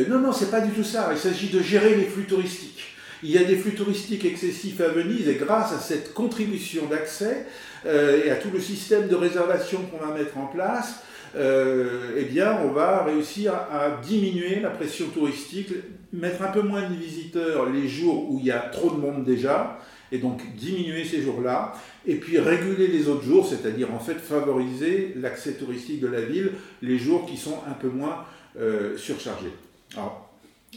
non, 0.10 0.20
non, 0.20 0.34
c'est 0.34 0.52
pas 0.52 0.60
du 0.60 0.72
tout 0.72 0.84
ça, 0.84 1.10
il 1.12 1.18
s'agit 1.18 1.50
de 1.50 1.62
gérer 1.62 1.96
les 1.96 2.04
flux 2.04 2.26
touristiques. 2.26 2.96
Il 3.24 3.32
y 3.32 3.38
a 3.38 3.44
des 3.44 3.56
flux 3.56 3.74
touristiques 3.74 4.26
excessifs 4.26 4.82
à 4.82 4.90
Venise 4.90 5.28
et 5.28 5.36
grâce 5.36 5.74
à 5.74 5.80
cette 5.80 6.14
contribution 6.14 6.86
d'accès 6.86 7.46
et 7.86 8.30
à 8.30 8.36
tout 8.36 8.50
le 8.52 8.60
système 8.60 9.08
de 9.08 9.16
réservation 9.16 9.80
qu'on 9.84 10.06
va 10.06 10.14
mettre 10.14 10.38
en 10.38 10.48
place, 10.48 11.02
euh, 11.36 12.16
eh 12.18 12.24
bien, 12.24 12.60
on 12.64 12.72
va 12.72 13.04
réussir 13.04 13.54
à, 13.54 14.02
diminuer 14.02 14.60
la 14.60 14.70
pression 14.70 15.08
touristique, 15.08 15.70
mettre 16.14 16.42
un 16.42 16.52
peu 16.52 16.62
moins 16.62 16.90
de 16.90 16.96
visiteurs 16.96 17.70
les 17.70 17.88
jours 17.88 18.32
où 18.32 18.40
il 18.40 18.46
y 18.46 18.52
a 18.52 18.60
trop 18.60 18.90
de 18.90 18.98
monde 18.98 19.24
déjà, 19.24 19.80
et 20.12 20.20
donc 20.20 20.42
diminuer 20.56 21.04
ces 21.04 21.22
jours-là, 21.22 21.74
et 22.06 22.16
puis 22.16 22.40
réguler 22.40 22.88
les 22.88 23.10
autres 23.10 23.24
jours, 23.24 23.46
c'est-à-dire 23.46 23.94
en 23.94 24.00
fait 24.00 24.16
favoriser 24.16 25.14
l'accès 25.18 25.54
touristique 25.54 26.00
de 26.00 26.08
la 26.08 26.22
ville 26.22 26.54
les 26.82 26.98
jours 26.98 27.26
qui 27.26 27.38
sont 27.38 27.60
un 27.68 27.74
peu 27.74 27.90
moins 27.90 28.26
euh, 28.58 28.98
surchargés. 28.98 29.54
Alors, 29.96 30.30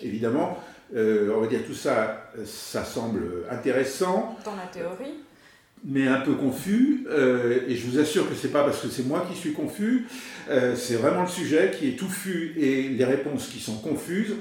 évidemment, 0.02 0.58
euh, 0.94 1.32
on 1.36 1.40
va 1.40 1.46
dire 1.46 1.64
tout 1.64 1.74
ça, 1.74 2.32
ça 2.44 2.84
semble 2.84 3.44
intéressant. 3.50 4.36
Dans 4.44 4.56
la 4.56 4.66
théorie 4.66 5.14
mais 5.84 6.06
un 6.06 6.20
peu 6.20 6.34
confus, 6.34 7.06
euh, 7.08 7.60
et 7.66 7.76
je 7.76 7.86
vous 7.86 7.98
assure 7.98 8.28
que 8.28 8.34
c'est 8.34 8.52
pas 8.52 8.64
parce 8.64 8.80
que 8.82 8.88
c'est 8.88 9.06
moi 9.06 9.26
qui 9.30 9.38
suis 9.38 9.52
confus, 9.52 10.06
euh, 10.50 10.76
c'est 10.76 10.96
vraiment 10.96 11.22
le 11.22 11.28
sujet 11.28 11.72
qui 11.76 11.88
est 11.88 11.98
touffu 11.98 12.54
et 12.58 12.88
les 12.88 13.04
réponses 13.04 13.48
qui 13.48 13.60
sont 13.60 13.78
confuses. 13.78 14.34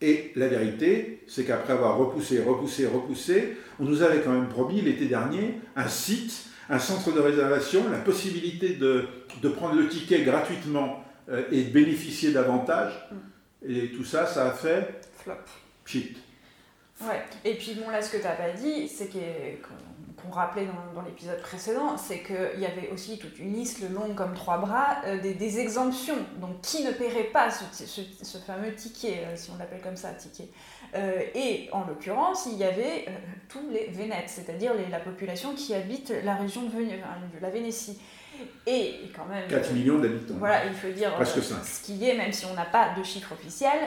Et 0.00 0.32
la 0.34 0.48
vérité, 0.48 1.22
c'est 1.28 1.44
qu'après 1.44 1.74
avoir 1.74 1.96
repoussé, 1.96 2.42
repoussé, 2.42 2.86
repoussé, 2.86 3.56
on 3.78 3.84
nous 3.84 4.02
avait 4.02 4.20
quand 4.20 4.32
même 4.32 4.48
promis 4.48 4.80
l'été 4.80 5.06
dernier 5.06 5.60
un 5.76 5.86
site, 5.86 6.46
un 6.68 6.80
centre 6.80 7.12
de 7.12 7.20
réservation, 7.20 7.88
la 7.88 7.98
possibilité 7.98 8.70
de, 8.70 9.04
de 9.40 9.48
prendre 9.48 9.76
le 9.76 9.88
ticket 9.88 10.22
gratuitement 10.22 11.04
euh, 11.28 11.44
et 11.52 11.62
de 11.62 11.70
bénéficier 11.70 12.32
davantage. 12.32 13.08
Et 13.64 13.92
tout 13.92 14.04
ça, 14.04 14.26
ça 14.26 14.48
a 14.48 14.50
fait 14.50 15.02
flop. 15.22 15.34
Pchit. 15.84 16.16
Ouais. 17.00 17.22
Et 17.44 17.54
puis 17.54 17.74
bon, 17.74 17.88
là, 17.90 18.02
ce 18.02 18.10
que 18.10 18.16
tu 18.16 18.24
n'as 18.24 18.34
pas 18.34 18.50
dit, 18.50 18.88
c'est 18.88 19.06
que 19.06 19.18
qu'on 20.22 20.30
rappelait 20.30 20.66
dans, 20.94 21.02
l'épisode 21.02 21.40
précédent, 21.40 21.96
c'est 21.96 22.20
qu'il 22.20 22.60
y 22.60 22.66
avait 22.66 22.90
aussi 22.92 23.18
toute 23.18 23.38
une 23.38 23.52
liste 23.52 23.88
longue 23.90 24.14
comme 24.14 24.34
trois 24.34 24.58
bras 24.58 24.98
euh, 25.06 25.20
des, 25.20 25.58
exemptions. 25.58 26.18
Donc, 26.40 26.60
qui 26.60 26.84
ne 26.84 26.92
paierait 26.92 27.24
pas 27.24 27.50
ce, 27.50 28.38
fameux 28.38 28.74
ticket, 28.74 29.24
euh, 29.26 29.36
si 29.36 29.50
on 29.50 29.58
l'appelle 29.58 29.80
comme 29.80 29.96
ça, 29.96 30.10
ticket 30.10 30.48
euh, 30.94 31.22
Et 31.34 31.68
en 31.72 31.84
l'occurrence, 31.84 32.46
il 32.50 32.58
y 32.58 32.64
avait 32.64 33.06
tous 33.48 33.68
les 33.70 33.88
Vénètes, 33.88 34.28
c'est-à-dire 34.28 34.72
la 34.90 35.00
population 35.00 35.54
qui 35.54 35.74
habite 35.74 36.12
la 36.24 36.36
région 36.36 36.62
de, 36.62 36.70
la 37.40 37.50
Vénétie. 37.50 37.98
Et 38.66 38.94
quand 39.14 39.26
même. 39.26 39.46
4 39.48 39.72
millions 39.72 39.98
d'habitants. 39.98 40.34
Voilà, 40.38 40.64
il 40.66 40.72
faut 40.72 40.90
dire 40.90 41.12
ce 41.26 41.84
qui 41.84 42.08
est, 42.08 42.16
même 42.16 42.32
si 42.32 42.46
on 42.46 42.54
n'a 42.54 42.64
pas 42.64 42.94
de 42.96 43.02
chiffre 43.02 43.32
officiel, 43.32 43.78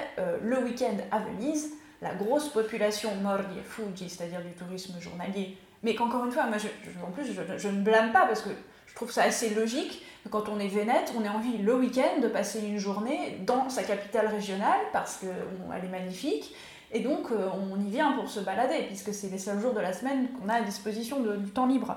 le 0.44 0.64
week-end 0.64 0.96
à 1.12 1.20
Venise, 1.20 1.72
la 2.02 2.14
grosse 2.14 2.50
population 2.50 3.16
Mordi 3.16 3.60
Fuji, 3.64 4.10
c'est-à-dire 4.10 4.42
du 4.42 4.52
tourisme 4.52 5.00
journalier, 5.00 5.58
mais 5.86 5.94
qu'encore 5.94 6.26
une 6.26 6.32
fois, 6.32 6.48
moi, 6.48 6.58
je, 6.58 6.68
en 7.06 7.12
plus, 7.12 7.32
je, 7.58 7.68
ne 7.68 7.82
blâme 7.82 8.12
pas 8.12 8.26
parce 8.26 8.42
que 8.42 8.50
je 8.88 8.96
trouve 8.96 9.12
ça 9.12 9.22
assez 9.22 9.52
logique. 9.52 10.04
Quand 10.32 10.50
on 10.50 10.60
est 10.60 10.68
vénète, 10.68 11.14
on 11.16 11.24
a 11.24 11.30
envie 11.30 11.60
le 11.60 11.76
week-end 11.76 12.20
de 12.24 12.28
passer 12.28 12.60
une 12.60 12.80
journée 12.80 13.38
dans 13.46 13.70
sa 13.70 13.84
capitale 13.84 14.26
régionale 14.26 14.80
parce 14.92 15.18
qu'elle 15.18 15.86
est 15.86 15.88
magnifique. 15.88 16.56
Et 16.92 17.02
donc, 17.02 17.32
euh, 17.32 17.50
on 17.72 17.80
y 17.80 17.92
vient 17.92 18.14
pour 18.14 18.28
se 18.28 18.40
balader, 18.40 18.86
puisque 18.88 19.14
c'est 19.14 19.30
les 19.30 19.38
seuls 19.38 19.60
jours 19.60 19.74
de 19.74 19.80
la 19.80 19.94
semaine 19.94 20.30
qu'on 20.32 20.50
a 20.50 20.56
à 20.56 20.62
disposition 20.62 21.20
de, 21.20 21.36
du 21.36 21.52
temps 21.52 21.68
libre. 21.68 21.96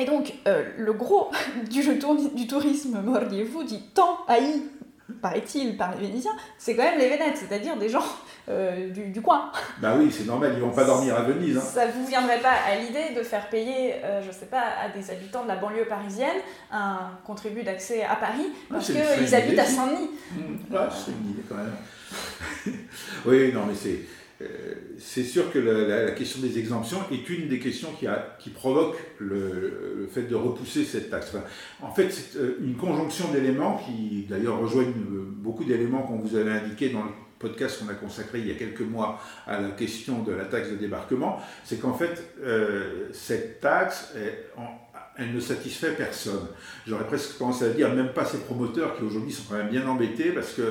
Et 0.00 0.04
donc, 0.04 0.34
euh, 0.48 0.68
le 0.76 0.92
gros 0.92 1.30
du, 1.70 1.84
jeu 1.84 2.00
du 2.34 2.46
tourisme 2.48 3.00
vous 3.00 3.62
dit 3.62 3.82
tant 3.94 4.18
haï 4.26 4.62
paraît-il, 5.22 5.76
par 5.76 5.94
les 5.94 6.08
Vénitiens, 6.08 6.36
c'est 6.58 6.74
quand 6.74 6.82
même 6.82 6.98
les 6.98 7.08
Vénètes, 7.08 7.36
c'est-à-dire 7.36 7.76
des 7.76 7.88
gens 7.88 8.04
euh, 8.48 8.90
du, 8.90 9.20
coin. 9.20 9.50
Bah 9.80 9.94
oui, 9.98 10.10
c'est 10.10 10.26
normal, 10.26 10.52
ils 10.56 10.60
vont 10.60 10.70
pas 10.70 10.84
dormir 10.84 11.16
à 11.16 11.22
Venise. 11.22 11.56
Hein. 11.56 11.60
Ça 11.60 11.86
vous 11.86 12.06
viendrait 12.06 12.40
pas 12.40 12.54
à 12.66 12.76
l'idée 12.76 13.14
de 13.16 13.22
faire 13.22 13.48
payer, 13.48 13.94
euh, 14.04 14.22
je 14.26 14.32
sais 14.32 14.46
pas, 14.46 14.62
à 14.82 14.88
des 14.88 15.10
habitants 15.10 15.44
de 15.44 15.48
la 15.48 15.56
banlieue 15.56 15.86
parisienne 15.88 16.36
un 16.70 17.10
contribut 17.24 17.62
d'accès 17.62 18.02
à 18.02 18.16
Paris 18.16 18.46
ah, 18.70 18.74
parce 18.74 18.92
qu'ils 18.92 19.34
habitent 19.34 19.58
à 19.58 19.64
Saint-Denis 19.64 20.10
mmh. 20.32 20.74
Ouais, 20.74 20.80
c'est 20.90 21.12
une 21.12 21.30
idée 21.30 21.44
quand 21.48 21.56
même. 21.56 22.74
oui, 23.26 23.52
non, 23.52 23.66
mais 23.66 23.74
c'est 23.74 24.00
euh, 24.40 24.46
c'est 24.98 25.24
sûr 25.24 25.52
que 25.52 25.58
la, 25.58 26.12
question 26.12 26.40
des 26.40 26.58
exemptions 26.58 26.98
est 27.10 27.28
une 27.28 27.48
des 27.48 27.58
questions 27.58 27.88
qui, 27.98 28.06
a, 28.06 28.36
qui 28.38 28.50
provoque 28.50 28.96
le, 29.18 30.08
fait 30.12 30.22
de 30.22 30.36
repousser 30.36 30.84
cette 30.84 31.10
taxe. 31.10 31.32
en 31.82 31.92
fait, 31.92 32.10
c'est 32.10 32.38
euh, 32.38 32.58
une 32.60 32.76
conjonction 32.76 33.32
d'éléments 33.32 33.78
qui, 33.84 34.26
d'ailleurs, 34.28 34.60
rejoignent 34.60 34.92
beaucoup 34.94 35.64
d'éléments 35.64 36.02
qu'on 36.02 36.18
vous 36.18 36.36
avait 36.36 36.52
indiqués 36.52 36.90
dans 36.90 37.02
le 37.02 37.10
podcast 37.38 37.80
qu'on 37.80 37.88
a 37.88 37.94
consacré 37.94 38.40
il 38.40 38.48
y 38.48 38.50
a 38.50 38.54
quelques 38.54 38.80
mois 38.80 39.20
à 39.46 39.60
la 39.60 39.70
question 39.70 40.22
de 40.22 40.32
la 40.32 40.44
taxe 40.44 40.70
de 40.70 40.76
débarquement. 40.76 41.40
C'est 41.64 41.80
qu'en 41.80 41.94
fait, 41.94 42.34
cette 43.12 43.60
taxe 43.60 44.14
elle 45.18 45.34
ne 45.34 45.40
satisfait 45.40 45.94
personne. 45.94 46.46
J'aurais 46.86 47.06
presque 47.06 47.36
commencé 47.36 47.64
à 47.64 47.70
dire, 47.70 47.92
même 47.92 48.12
pas 48.12 48.24
ces 48.24 48.38
promoteurs 48.38 48.96
qui 48.96 49.02
aujourd'hui 49.02 49.32
sont 49.32 49.42
quand 49.50 49.56
même 49.56 49.68
bien 49.68 49.86
embêtés 49.86 50.30
parce 50.30 50.52
que 50.52 50.62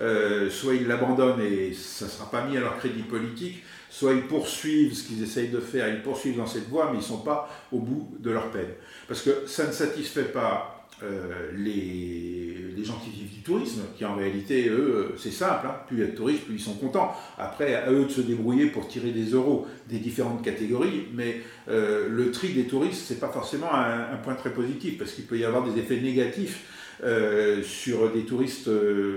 euh, 0.00 0.50
soit 0.50 0.74
ils 0.74 0.86
l'abandonnent 0.86 1.40
et 1.40 1.72
ça 1.72 2.04
ne 2.04 2.10
sera 2.10 2.30
pas 2.30 2.44
mis 2.44 2.58
à 2.58 2.60
leur 2.60 2.76
crédit 2.76 3.02
politique, 3.02 3.64
soit 3.88 4.12
ils 4.12 4.26
poursuivent 4.26 4.94
ce 4.94 5.04
qu'ils 5.04 5.22
essayent 5.22 5.48
de 5.48 5.60
faire, 5.60 5.88
ils 5.88 6.02
poursuivent 6.02 6.36
dans 6.36 6.46
cette 6.46 6.68
voie, 6.68 6.88
mais 6.90 6.98
ils 6.98 7.02
ne 7.02 7.02
sont 7.02 7.22
pas 7.22 7.48
au 7.72 7.78
bout 7.78 8.14
de 8.18 8.30
leur 8.30 8.50
peine. 8.50 8.74
Parce 9.08 9.22
que 9.22 9.46
ça 9.46 9.66
ne 9.66 9.72
satisfait 9.72 10.24
pas 10.24 10.73
euh, 11.02 11.50
les, 11.56 12.84
gens 12.84 13.00
qui 13.02 13.10
vivent 13.10 13.32
du 13.32 13.40
tourisme, 13.40 13.80
qui 13.96 14.04
en 14.04 14.14
réalité, 14.14 14.68
eux, 14.68 15.14
c'est 15.16 15.30
simple, 15.30 15.66
hein, 15.66 15.76
plus 15.88 15.96
il 15.96 16.00
y 16.00 16.02
a 16.02 16.08
de 16.08 16.14
touristes, 16.14 16.44
plus 16.44 16.56
ils 16.56 16.60
sont 16.60 16.74
contents. 16.74 17.16
Après, 17.38 17.74
à 17.74 17.90
eux 17.90 18.04
de 18.04 18.10
se 18.10 18.20
débrouiller 18.20 18.66
pour 18.66 18.88
tirer 18.88 19.10
des 19.10 19.30
euros 19.30 19.66
des 19.88 19.98
différentes 19.98 20.44
catégories, 20.44 21.06
mais 21.14 21.40
euh, 21.70 22.08
le 22.10 22.30
tri 22.30 22.52
des 22.52 22.64
touristes, 22.64 23.04
c'est 23.06 23.18
pas 23.18 23.30
forcément 23.30 23.72
un, 23.72 24.16
point 24.22 24.34
très 24.34 24.52
positif, 24.52 24.98
parce 24.98 25.12
qu'il 25.12 25.24
peut 25.24 25.38
y 25.38 25.46
avoir 25.46 25.64
des 25.64 25.80
effets 25.80 25.98
négatifs 25.98 26.64
euh, 27.02 27.62
sur 27.62 28.12
des 28.12 28.24
touristes 28.24 28.70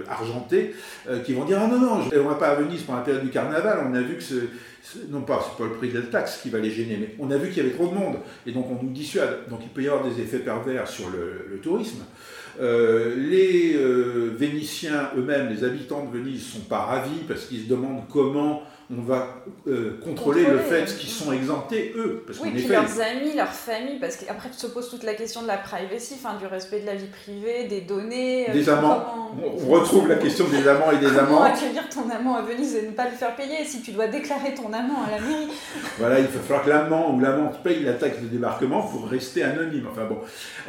argentés 0.09 0.73
qui 1.25 1.33
vont 1.33 1.45
dire 1.45 1.59
Ah 1.61 1.67
non, 1.67 1.79
non, 1.79 2.09
on 2.13 2.27
va 2.27 2.35
pas 2.35 2.49
à 2.49 2.55
Venise 2.55 2.81
pendant 2.81 2.99
la 2.99 3.05
période 3.05 3.23
du 3.23 3.29
carnaval, 3.29 3.85
on 3.89 3.93
a 3.93 4.01
vu 4.01 4.15
que 4.15 4.23
ce, 4.23 4.35
non 5.09 5.21
pas, 5.21 5.43
c'est 5.43 5.61
pas 5.61 5.69
le 5.69 5.75
prix 5.75 5.89
de 5.89 5.99
la 5.99 6.05
taxe 6.05 6.39
qui 6.41 6.49
va 6.49 6.59
les 6.59 6.71
gêner, 6.71 6.97
mais 6.99 7.15
on 7.19 7.29
a 7.31 7.37
vu 7.37 7.49
qu'il 7.49 7.57
y 7.57 7.65
avait 7.65 7.75
trop 7.75 7.87
de 7.87 7.93
monde, 7.93 8.17
et 8.45 8.51
donc 8.51 8.67
on 8.69 8.83
nous 8.83 8.91
dissuade. 8.91 9.49
Donc 9.49 9.59
il 9.63 9.69
peut 9.69 9.81
y 9.81 9.87
avoir 9.87 10.03
des 10.03 10.21
effets 10.21 10.39
pervers 10.39 10.87
sur 10.87 11.09
le, 11.09 11.59
tourisme. 11.59 12.03
Euh, 12.59 13.15
les 13.15 13.75
euh, 13.75 14.31
Vénitiens 14.35 15.11
eux-mêmes, 15.17 15.49
les 15.49 15.63
habitants 15.63 16.05
de 16.05 16.17
Venise, 16.17 16.43
ne 16.45 16.59
sont 16.59 16.67
pas 16.67 16.79
ravis 16.79 17.23
parce 17.27 17.45
qu'ils 17.45 17.63
se 17.63 17.69
demandent 17.69 18.03
comment 18.11 18.63
on 18.89 19.01
va 19.01 19.43
euh, 19.67 19.99
contrôler, 20.01 20.45
le 20.45 20.59
fait 20.59 20.85
qu'ils 20.97 21.09
sont 21.09 21.33
exemptés, 21.33 21.93
eux. 21.97 22.23
Parce 22.25 22.39
oui, 22.39 22.51
puis 22.51 22.67
leurs 22.67 23.01
amis, 23.01 23.35
leur 23.35 23.49
famille, 23.49 23.99
parce 23.99 24.15
qu'après 24.15 24.49
se 24.53 24.67
pose 24.67 24.89
toute 24.89 25.03
la 25.03 25.13
question 25.13 25.41
de 25.41 25.47
la 25.47 25.57
privacy, 25.57 26.15
du 26.39 26.47
respect 26.47 26.79
de 26.79 26.85
la 26.85 26.95
vie 26.95 27.07
privée, 27.07 27.65
des 27.65 27.81
données. 27.81 28.49
Euh, 28.49 28.53
des 28.53 28.69
amants. 28.69 29.33
On 29.43 29.69
retrouve 29.69 30.07
la 30.07 30.15
question 30.15 30.45
des 30.47 30.65
amants 30.67 30.91
et 30.91 30.99
des 30.99 31.17
amants. 31.17 31.27
Comment 31.27 31.43
accueillir 31.43 31.89
ton 31.89 32.09
amant 32.09 32.37
à 32.37 32.43
Venise 32.43 32.75
et 32.75 32.83
ne 32.83 32.91
pas 32.91 33.05
le 33.05 33.15
faire 33.15 33.35
payer 33.35 33.65
si 33.65 33.81
tu 33.81 33.91
dois 33.91 34.07
déclarer 34.07 34.53
ton 34.53 34.71
amant 34.71 35.03
à 35.05 35.11
la 35.11 35.19
mairie? 35.19 35.49
Voilà, 35.99 36.19
il 36.19 36.27
va 36.27 36.39
falloir 36.39 36.63
que 36.63 36.69
l'amant 36.69 37.13
ou 37.13 37.19
l'amante 37.19 37.61
paye 37.63 37.83
la 37.83 37.93
taxe 37.93 38.21
de 38.21 38.27
débarquement 38.27 38.83
pour 38.83 39.09
rester 39.09 39.43
anonyme. 39.43 39.87
Enfin 39.91 40.05
bon. 40.05 40.19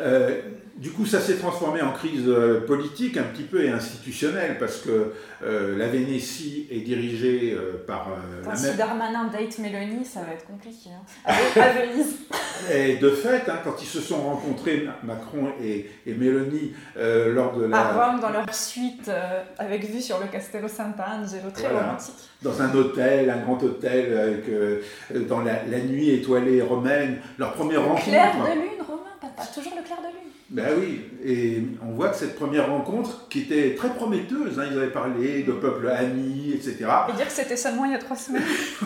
Euh, 0.00 0.40
du 0.78 0.90
coup, 0.90 1.06
ça 1.06 1.20
s'est 1.20 1.36
transformé 1.36 1.82
en 1.82 1.92
crise 1.92 2.30
politique 2.66 3.16
un 3.16 3.24
petit 3.24 3.42
peu 3.42 3.64
et 3.64 3.70
institutionnelle 3.70 4.56
parce 4.58 4.78
que 4.78 5.12
la 5.42 5.88
Vénétie 5.88 6.66
est 6.70 6.80
dirigée 6.80 7.56
par 7.86 8.08
euh, 8.46 8.54
si 8.54 8.76
Darmanin 8.76 9.24
date 9.26 9.58
Mélanie, 9.58 10.04
ça 10.04 10.20
va 10.20 10.32
être 10.32 10.46
compliqué. 10.46 10.90
Hein. 10.90 11.32
À, 11.56 11.68
Venise. 11.72 12.16
Et 12.72 12.96
de 12.96 13.10
fait, 13.10 13.48
hein, 13.48 13.58
quand 13.64 13.80
ils 13.80 13.86
se 13.86 14.00
sont 14.00 14.20
rencontrés, 14.20 14.88
Macron 15.02 15.52
et, 15.62 15.88
et 16.06 16.14
Mélanie, 16.14 16.72
euh, 16.96 17.32
lors 17.32 17.56
de 17.56 17.66
la. 17.66 17.78
À 17.78 18.10
Rome, 18.10 18.20
dans 18.20 18.30
leur 18.30 18.52
suite, 18.52 19.08
euh, 19.08 19.42
avec 19.58 19.84
vue 19.84 20.00
sur 20.00 20.18
le 20.18 20.26
Castello 20.26 20.68
Sant'Angelo, 20.68 21.50
très 21.54 21.68
romantique. 21.68 22.14
Dans 22.42 22.60
un 22.60 22.74
hôtel, 22.74 23.30
un 23.30 23.38
grand 23.38 23.62
hôtel, 23.62 24.16
avec, 24.16 25.28
dans 25.28 25.40
la, 25.40 25.80
nuit 25.80 26.10
étoilée 26.10 26.60
romaine, 26.60 27.18
leur 27.38 27.54
première 27.54 27.84
rencontre. 27.84 28.04
Clair 28.04 28.34
de 28.34 28.52
lune, 28.54 28.82
Romain, 28.86 29.16
papa, 29.20 29.48
toujours 29.54 29.72
le 29.76 29.82
clair 29.82 29.98
de 29.98 30.08
lune. 30.08 30.27
Ben 30.50 30.68
oui, 30.78 31.02
et 31.22 31.62
on 31.86 31.92
voit 31.92 32.08
que 32.08 32.16
cette 32.16 32.36
première 32.36 32.68
rencontre, 32.68 33.28
qui 33.28 33.40
était 33.40 33.74
très 33.74 33.90
prometteuse, 33.90 34.58
hein, 34.58 34.64
ils 34.70 34.78
avaient 34.78 34.90
parlé 34.90 35.42
de 35.42 35.52
peuple 35.52 35.88
ami, 35.88 36.52
etc. 36.54 36.86
Et 37.10 37.12
dire 37.16 37.26
que 37.26 37.32
c'était 37.32 37.56
seulement 37.56 37.84
il 37.84 37.92
y 37.92 37.94
a 37.94 37.98
trois 37.98 38.16
semaines. 38.16 38.42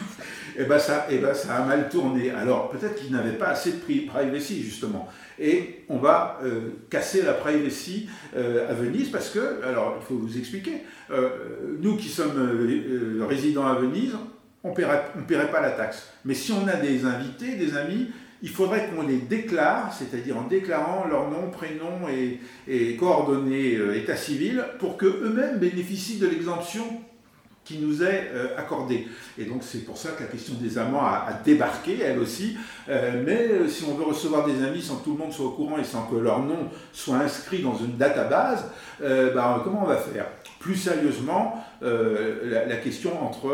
et 0.59 0.65
ben 0.65 0.81
ça, 0.81 1.07
et 1.09 1.19
ben 1.19 1.33
ça 1.35 1.57
a 1.57 1.65
mal 1.65 1.89
tourné. 1.89 2.31
Alors 2.31 2.69
peut-être 2.71 2.97
qu'ils 2.97 3.13
n'avaient 3.13 3.39
pas 3.39 3.51
assez 3.51 3.73
de 3.73 3.79
privacy 3.79 4.61
justement. 4.61 5.09
Et 5.39 5.85
on 5.89 5.99
va 5.99 6.41
euh, 6.43 6.71
casser 6.91 7.23
la 7.23 7.33
privacy 7.33 8.09
euh, 8.37 8.69
à 8.69 8.75
Venise 8.75 9.11
parce 9.11 9.31
que, 9.31 9.63
alors 9.65 9.99
il 10.01 10.05
faut 10.05 10.17
vous 10.17 10.37
expliquer, 10.37 10.83
euh, 11.13 11.29
nous 11.81 11.97
qui 11.97 12.09
sommes 12.09 12.69
résidents 13.29 13.67
à 13.67 13.75
Venise, 13.75 14.17
on 14.65 14.71
ne 14.71 14.75
paierait 14.75 15.51
pas 15.51 15.61
la 15.61 15.71
taxe. 15.71 16.09
Mais 16.25 16.35
si 16.35 16.53
on 16.53 16.67
a 16.67 16.75
des 16.75 17.05
invités, 17.05 17.55
des 17.55 17.77
amis, 17.77 18.09
il 18.43 18.49
faudrait 18.49 18.89
qu'on 18.89 19.07
les 19.07 19.19
déclare, 19.19 19.93
c'est-à-dire 19.93 20.37
en 20.37 20.43
déclarant 20.43 21.07
leur 21.09 21.31
nom, 21.31 21.51
prénom 21.51 22.09
et, 22.09 22.97
coordonnées 22.97 23.79
état 23.95 24.17
civil, 24.17 24.65
pour 24.79 24.97
qu'eux-mêmes 24.97 25.59
bénéficient 25.59 26.19
de 26.19 26.27
l'exemption 26.27 26.85
qui 27.65 27.79
nous 27.79 28.03
est 28.03 28.31
euh, 28.35 28.57
accordée. 28.57 29.07
Et 29.39 29.45
donc 29.45 29.63
c'est 29.63 29.85
pour 29.85 29.97
ça 29.97 30.11
que 30.11 30.23
la 30.23 30.29
question 30.29 30.55
des 30.55 30.79
amants 30.79 31.05
a, 31.05 31.41
débarqué, 31.45 31.99
elle 32.01 32.19
aussi. 32.19 32.57
Euh, 32.89 33.23
mais 33.25 33.49
euh, 33.49 33.69
si 33.69 33.85
on 33.85 33.95
veut 33.95 34.05
recevoir 34.05 34.47
des 34.47 34.65
amis 34.65 34.83
sans 34.83 34.97
que 34.97 35.05
tout 35.05 35.13
le 35.13 35.19
monde 35.19 35.33
soit 35.33 35.47
au 35.47 35.53
courant 35.53 35.79
et 35.79 35.85
sans 35.85 36.07
que 36.07 36.17
leur 36.17 36.41
nom 36.41 36.69
soit 36.93 37.17
inscrit 37.17 37.63
dans 37.63 37.77
une 37.77 37.97
database, 37.97 38.65
bah, 39.01 39.61
comment 39.65 39.83
on 39.83 39.87
va 39.87 39.97
faire? 39.97 40.27
Plus 40.61 40.77
sérieusement, 40.77 41.65
la, 41.81 42.77
question 42.77 43.11
entre 43.21 43.51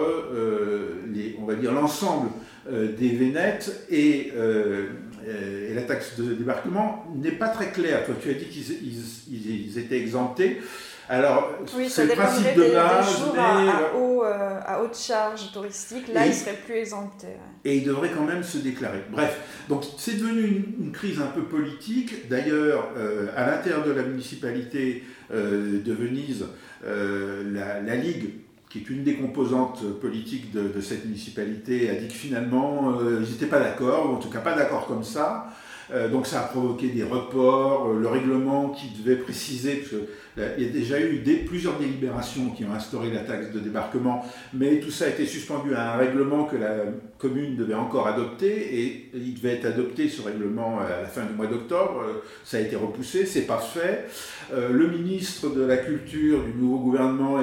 les, 1.11 1.39
on 1.41 1.47
va 1.47 1.55
dire 1.55 1.73
l'ensemble 1.73 2.29
des 2.71 3.09
Vénètes 3.09 3.87
et, 3.91 4.33
et, 4.33 5.75
la 5.75 5.83
taxe 5.83 6.19
de 6.19 6.35
débarquement 6.35 7.07
n'est 7.15 7.33
pas 7.33 7.49
très 7.49 7.71
claire. 7.71 8.05
Toi, 8.05 8.15
tu 8.21 8.31
as 8.31 8.35
dit 8.35 8.47
qu'ils 8.47 9.79
étaient 9.79 9.99
exemptés. 9.99 10.61
Alors, 11.09 11.51
c'est 11.89 12.05
le 12.05 12.15
principe 12.15 12.55
de 12.55 12.75
base. 12.75 13.23
mais... 13.33 13.41
à, 13.41 13.93
euh, 13.95 14.61
à, 14.67 14.83
haute 14.83 14.97
charge 14.97 15.53
touristique, 15.53 16.13
là, 16.13 16.27
il 16.27 16.35
serait 16.35 16.59
plus 16.67 16.75
exempté. 16.75 17.29
Et 17.65 17.77
il 17.77 17.85
devrait 17.85 18.11
quand 18.11 18.25
même 18.25 18.43
se 18.43 18.59
déclarer. 18.59 19.03
Bref, 19.11 19.41
donc 19.69 19.85
c'est 19.97 20.19
devenu 20.19 20.77
une, 20.79 20.93
crise 20.93 21.21
un 21.21 21.27
peu 21.27 21.45
politique. 21.45 22.29
D'ailleurs, 22.29 22.91
euh, 22.97 23.29
à 23.37 23.47
l'intérieur 23.47 23.85
de 23.85 23.93
la 23.93 24.03
municipalité 24.03 25.05
euh, 25.33 25.83
de 25.83 25.93
Venise, 25.93 26.45
la, 26.85 27.97
Ligue 27.97 28.31
qui 28.69 28.79
est 28.79 28.91
une 28.91 29.03
des 29.03 29.17
composantes 29.17 29.83
politiques 30.01 30.53
de, 30.53 30.81
cette 30.81 31.05
municipalité, 31.07 31.89
a 31.91 31.95
dit 31.95 32.09
que 32.09 32.15
finalement, 32.15 33.01
ils 33.01 33.31
n'étaient 33.31 33.47
pas 33.47 33.61
d'accord, 33.61 34.11
ou 34.11 34.15
en 34.15 34.19
tout 34.19 34.29
cas 34.29 34.41
pas 34.41 34.55
d'accord 34.55 34.87
comme 34.87 35.05
ça. 35.05 35.51
Euh, 35.93 36.09
donc 36.09 36.27
ça 36.27 36.41
a 36.41 36.43
provoqué 36.45 36.89
des 36.89 37.03
reports, 37.03 37.89
euh, 37.89 38.01
le 38.01 38.09
règlement 38.09 38.69
qui 38.71 38.89
devait 39.03 39.17
préciser, 39.17 39.77
parce 39.77 39.89
qu'il 39.89 40.65
y 40.65 40.69
a 40.69 40.73
déjà 40.73 41.01
eu 41.01 41.23
plusieurs 41.47 41.79
délibérations 41.79 42.51
qui 42.51 42.65
ont 42.65 42.73
instauré 42.73 43.11
la 43.11 43.21
taxe 43.21 43.53
de 43.53 43.59
débarquement, 43.59 44.25
mais 44.53 44.81
tout 44.81 44.91
ça 44.91 45.07
a 45.07 45.09
été 45.09 45.25
suspendu 45.25 45.75
à 45.75 45.95
un 45.95 45.97
règlement 45.97 46.45
que 46.45 46.57
la 46.57 46.77
commune 47.17 47.57
devait 47.57 47.75
encore 47.75 48.07
adopter, 48.07 48.81
et 48.81 49.11
il 49.15 49.35
devait 49.35 49.55
être 49.55 49.65
adopté 49.65 50.09
ce 50.09 50.21
règlement 50.21 50.79
à 50.81 51.03
la 51.03 51.09
fin 51.09 51.25
du 51.25 51.33
mois 51.33 51.47
d'octobre, 51.47 52.03
euh, 52.07 52.23
ça 52.45 52.59
a 52.59 52.61
été 52.61 52.77
repoussé, 52.77 53.25
c'est 53.25 53.47
pas 53.47 53.59
fait. 53.59 54.09
le 54.53 54.89
ministre 54.89 55.49
de 55.51 55.63
la 55.63 55.77
Culture 55.77 56.43
du 56.43 56.53
nouveau 56.59 56.79
gouvernement 56.79 57.39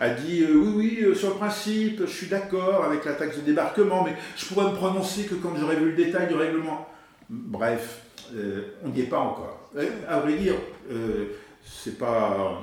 a 0.00 0.08
dit 0.10 0.44
oui, 0.44 1.04
oui, 1.06 1.16
sur 1.16 1.30
le 1.30 1.34
principe, 1.34 2.02
je 2.04 2.10
suis 2.10 2.26
d'accord 2.26 2.84
avec 2.84 3.04
la 3.04 3.12
taxe 3.12 3.36
de 3.36 3.42
débarquement, 3.42 4.04
mais 4.04 4.14
je 4.36 4.46
pourrais 4.46 4.70
me 4.70 4.76
prononcer 4.76 5.24
que 5.24 5.34
quand 5.34 5.54
j'aurai 5.58 5.76
vu 5.76 5.86
le 5.90 5.96
détail 5.96 6.28
du 6.28 6.34
règlement. 6.34 6.86
Bref, 7.32 8.02
euh, 8.34 8.74
on 8.84 8.90
n'y 8.90 9.00
est 9.00 9.06
pas 9.06 9.18
encore. 9.18 9.70
Euh, 9.74 9.88
à 10.06 10.20
vrai 10.20 10.34
dire, 10.34 10.54
euh, 10.90 11.28
c'est 11.64 11.98
pas. 11.98 12.60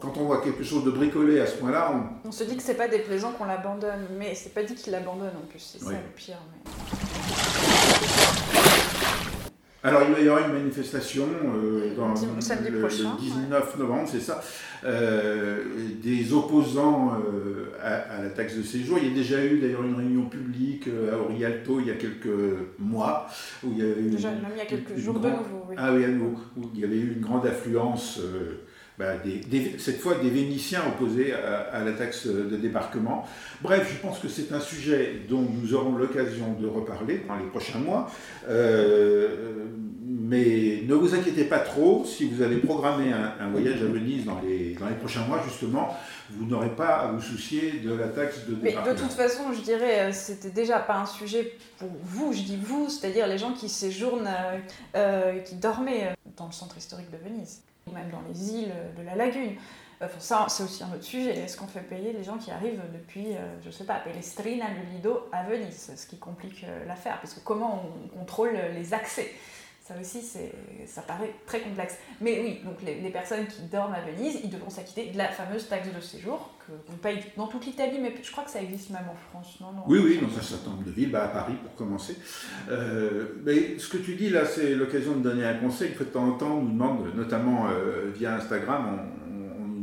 quand 0.00 0.12
on 0.18 0.24
voit 0.24 0.42
quelque 0.42 0.62
chose 0.62 0.84
de 0.84 0.90
bricolé 0.90 1.40
à 1.40 1.46
ce 1.46 1.56
point-là, 1.56 1.94
on... 2.22 2.30
se 2.30 2.44
dit 2.44 2.56
que 2.56 2.62
c'est 2.62 2.74
pas 2.74 2.88
déplaisant 2.88 3.32
qu'on 3.32 3.46
l'abandonne, 3.46 4.06
mais 4.18 4.34
c'est 4.34 4.52
pas 4.52 4.62
dit 4.62 4.74
qu'il 4.74 4.92
l'abandonne 4.92 5.32
en 5.42 5.46
plus, 5.48 5.60
c'est 5.60 5.82
ça 5.82 5.92
le 5.92 6.14
pire. 6.14 6.36
Alors 9.84 10.02
il 10.08 10.12
va 10.12 10.20
y 10.20 10.28
avoir 10.28 10.44
une 10.48 10.54
manifestation 10.54 11.24
euh, 11.44 11.94
dans 11.94 12.08
le, 12.08 12.80
prochain, 12.80 13.16
19 13.20 13.78
novembre, 13.78 14.08
c'est 14.10 14.20
ça, 14.20 14.42
euh, 14.84 15.62
des 16.02 16.32
opposants 16.32 17.12
euh, 17.14 17.70
à, 17.80 18.22
la 18.24 18.30
taxe 18.30 18.56
de 18.56 18.62
séjour. 18.62 18.98
Il 19.00 19.08
y 19.08 19.12
a 19.12 19.14
déjà 19.14 19.44
eu 19.44 19.60
d'ailleurs 19.60 19.84
une 19.84 19.94
réunion 19.94 20.26
publique 20.26 20.88
à 21.12 21.16
Orialto 21.16 21.78
il 21.78 21.86
y 21.86 21.90
a 21.92 21.94
quelques 21.94 22.26
mois. 22.80 23.28
Où 23.62 23.70
il 23.70 23.78
y 23.78 23.82
a 23.82 23.86
eu 23.86 24.10
déjà, 24.10 24.30
même 24.30 24.50
il 24.52 24.58
y 24.58 24.62
a 24.62 24.66
quelques 24.66 24.96
jours 24.96 25.20
de 25.20 25.28
nouveau. 25.28 25.66
Oui. 25.68 25.76
Ah 25.78 25.92
oui, 25.94 26.04
à 26.04 26.08
nouveau, 26.08 26.34
où 26.56 26.62
il 26.74 26.80
y 26.80 26.84
avait 26.84 26.96
eu 26.96 27.12
une 27.14 27.20
grande 27.20 27.46
affluence 27.46 28.20
bah, 28.98 29.14
cette 29.78 30.00
fois 30.00 30.16
des 30.16 30.28
Vénitiens 30.28 30.82
opposés 30.88 31.32
à, 31.32 31.84
la 31.84 31.92
taxe 31.92 32.26
de 32.26 32.56
débarquement. 32.56 33.26
Bref, 33.62 33.88
je 33.94 34.00
pense 34.00 34.18
que 34.18 34.26
c'est 34.28 34.52
un 34.52 34.60
sujet 34.60 35.22
dont 35.28 35.46
nous 35.62 35.74
aurons 35.74 35.94
l'occasion 35.96 36.54
de 36.60 36.66
reparler 36.66 37.22
dans 37.28 37.36
les 37.36 37.46
prochains 37.46 37.78
mois. 37.78 38.10
Euh, 38.48 39.66
mais 40.04 40.82
ne 40.86 40.94
vous 40.94 41.14
inquiétez 41.14 41.44
pas 41.44 41.60
trop, 41.60 42.04
si 42.04 42.28
vous 42.28 42.42
allez 42.42 42.56
programmer 42.56 43.12
un, 43.12 43.48
voyage 43.50 43.80
à 43.82 43.86
Venise 43.86 44.24
dans 44.24 44.40
les, 44.40 44.74
dans 44.74 44.88
les 44.88 44.96
prochains 44.96 45.24
mois, 45.26 45.42
justement, 45.46 45.96
vous 46.30 46.44
n'aurez 46.44 46.74
pas 46.74 46.96
à 46.96 47.12
vous 47.12 47.22
soucier 47.22 47.80
de 47.84 47.94
la 47.94 48.08
taxe 48.08 48.46
de 48.46 48.54
débarquement. 48.54 48.82
Mais 48.84 48.94
de 48.94 48.98
toute 48.98 49.12
façon, 49.12 49.52
je 49.52 49.60
dirais, 49.60 50.08
euh, 50.08 50.12
c'était 50.12 50.50
déjà 50.50 50.80
pas 50.80 50.96
un 50.96 51.06
sujet 51.06 51.56
pour 51.78 51.88
vous, 52.02 52.32
je 52.32 52.42
dis 52.42 52.58
vous, 52.60 52.88
c'est-à-dire 52.88 53.26
les 53.26 53.38
gens 53.38 53.52
qui 53.52 53.68
séjournent, 53.68 54.28
euh 54.96 55.38
qui 55.38 55.54
dormaient 55.54 56.14
dans 56.38 56.46
le 56.46 56.52
centre 56.52 56.78
historique 56.78 57.10
de 57.10 57.16
Venise 57.18 57.62
même 57.92 58.10
dans 58.10 58.22
les 58.28 58.52
îles 58.52 58.72
de 58.96 59.02
la 59.02 59.14
lagune. 59.14 59.56
Enfin, 60.00 60.20
ça, 60.20 60.46
c'est 60.48 60.62
aussi 60.62 60.82
un 60.84 60.92
autre 60.92 61.02
sujet. 61.02 61.36
Est-ce 61.36 61.56
qu'on 61.56 61.66
fait 61.66 61.80
payer 61.80 62.12
les 62.12 62.22
gens 62.22 62.38
qui 62.38 62.50
arrivent 62.50 62.82
depuis, 62.92 63.34
euh, 63.34 63.60
je 63.62 63.66
ne 63.66 63.72
sais 63.72 63.84
pas, 63.84 63.96
Pellestrina, 63.96 64.66
le 64.68 64.94
Lido 64.94 65.28
à 65.32 65.42
Venise 65.42 65.92
Ce 65.96 66.06
qui 66.06 66.18
complique 66.18 66.64
euh, 66.64 66.84
l'affaire, 66.86 67.20
parce 67.20 67.34
que 67.34 67.40
comment 67.40 67.84
on 68.04 68.18
contrôle 68.18 68.56
les 68.74 68.94
accès? 68.94 69.32
Ça 69.88 69.94
aussi, 69.98 70.20
ça 70.86 71.00
paraît 71.00 71.32
très 71.46 71.60
complexe. 71.60 71.96
Mais 72.20 72.40
oui, 72.42 72.60
donc 72.62 72.76
les, 72.82 73.10
personnes 73.10 73.46
qui 73.46 73.62
dorment 73.72 73.94
à 73.94 74.00
Venise, 74.02 74.38
ils 74.44 74.50
devront 74.50 74.68
s'acquitter 74.68 75.06
de 75.12 75.16
la 75.16 75.28
fameuse 75.28 75.66
taxe 75.66 75.88
de 75.90 76.00
séjour 76.00 76.50
qu'on 76.66 76.96
paye 76.96 77.24
dans 77.38 77.46
toute 77.46 77.64
l'Italie, 77.64 77.98
mais 78.02 78.12
je 78.22 78.30
crois 78.30 78.44
que 78.44 78.50
ça 78.50 78.60
existe 78.60 78.90
même 78.90 79.06
en 79.10 79.14
France. 79.14 79.56
Non, 79.62 79.72
non, 79.72 79.84
oui, 79.86 79.98
oui, 80.04 80.18
dans 80.20 80.36
un 80.36 80.42
certain 80.42 80.70
nombre 80.72 80.84
de 80.84 80.90
villes, 80.90 81.10
bah, 81.10 81.24
à 81.24 81.28
Paris 81.28 81.54
pour 81.62 81.74
commencer. 81.74 82.18
Euh, 82.68 83.40
mais 83.44 83.78
ce 83.78 83.88
que 83.88 83.96
tu 83.96 84.14
dis 84.14 84.28
là, 84.28 84.44
c'est 84.44 84.74
l'occasion 84.74 85.16
de 85.16 85.22
donner 85.22 85.46
un 85.46 85.54
conseil. 85.54 85.94
De 85.98 86.04
temps 86.04 86.28
en 86.28 86.32
temps, 86.32 86.58
on 86.58 86.62
nous 86.62 86.72
demande, 86.72 87.14
notamment 87.14 87.68
euh, 87.70 88.10
via 88.14 88.34
Instagram, 88.34 89.00
on, 89.00 89.17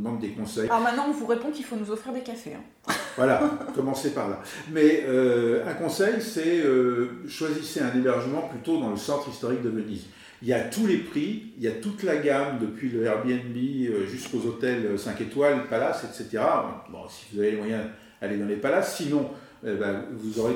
demande 0.06 0.20
des 0.20 0.30
conseils. 0.30 0.66
Alors 0.66 0.80
maintenant, 0.80 1.06
on 1.08 1.12
vous 1.12 1.26
répond 1.26 1.50
qu'il 1.50 1.64
faut 1.64 1.76
nous 1.76 1.90
offrir 1.90 2.12
des 2.12 2.20
cafés. 2.20 2.54
Hein. 2.54 2.92
Voilà, 3.16 3.50
commencez 3.74 4.10
par 4.10 4.28
là. 4.28 4.40
Mais 4.72 5.04
euh, 5.06 5.66
un 5.66 5.74
conseil, 5.74 6.20
c'est 6.20 6.60
euh, 6.60 7.28
choisissez 7.28 7.80
un 7.80 7.96
hébergement 7.96 8.42
plutôt 8.42 8.78
dans 8.78 8.90
le 8.90 8.96
centre 8.96 9.28
historique 9.28 9.62
de 9.62 9.70
Venise. 9.70 10.06
Il 10.42 10.48
y 10.48 10.52
a 10.52 10.60
tous 10.60 10.86
les 10.86 10.98
prix, 10.98 11.54
il 11.56 11.64
y 11.64 11.68
a 11.68 11.72
toute 11.72 12.02
la 12.02 12.16
gamme, 12.16 12.58
depuis 12.60 12.90
le 12.90 13.04
Airbnb 13.04 13.56
euh, 13.56 14.06
jusqu'aux 14.06 14.46
hôtels 14.46 14.98
5 14.98 15.20
étoiles, 15.22 15.66
palaces, 15.68 16.04
etc. 16.04 16.42
Bon, 16.90 17.08
si 17.08 17.26
vous 17.32 17.40
avez 17.40 17.52
les 17.52 17.56
moyens, 17.56 17.84
allez 18.20 18.36
dans 18.36 18.46
les 18.46 18.56
palaces. 18.56 18.96
Sinon, 18.96 19.30
ben, 19.62 20.04
vous 20.12 20.38
aurez 20.38 20.54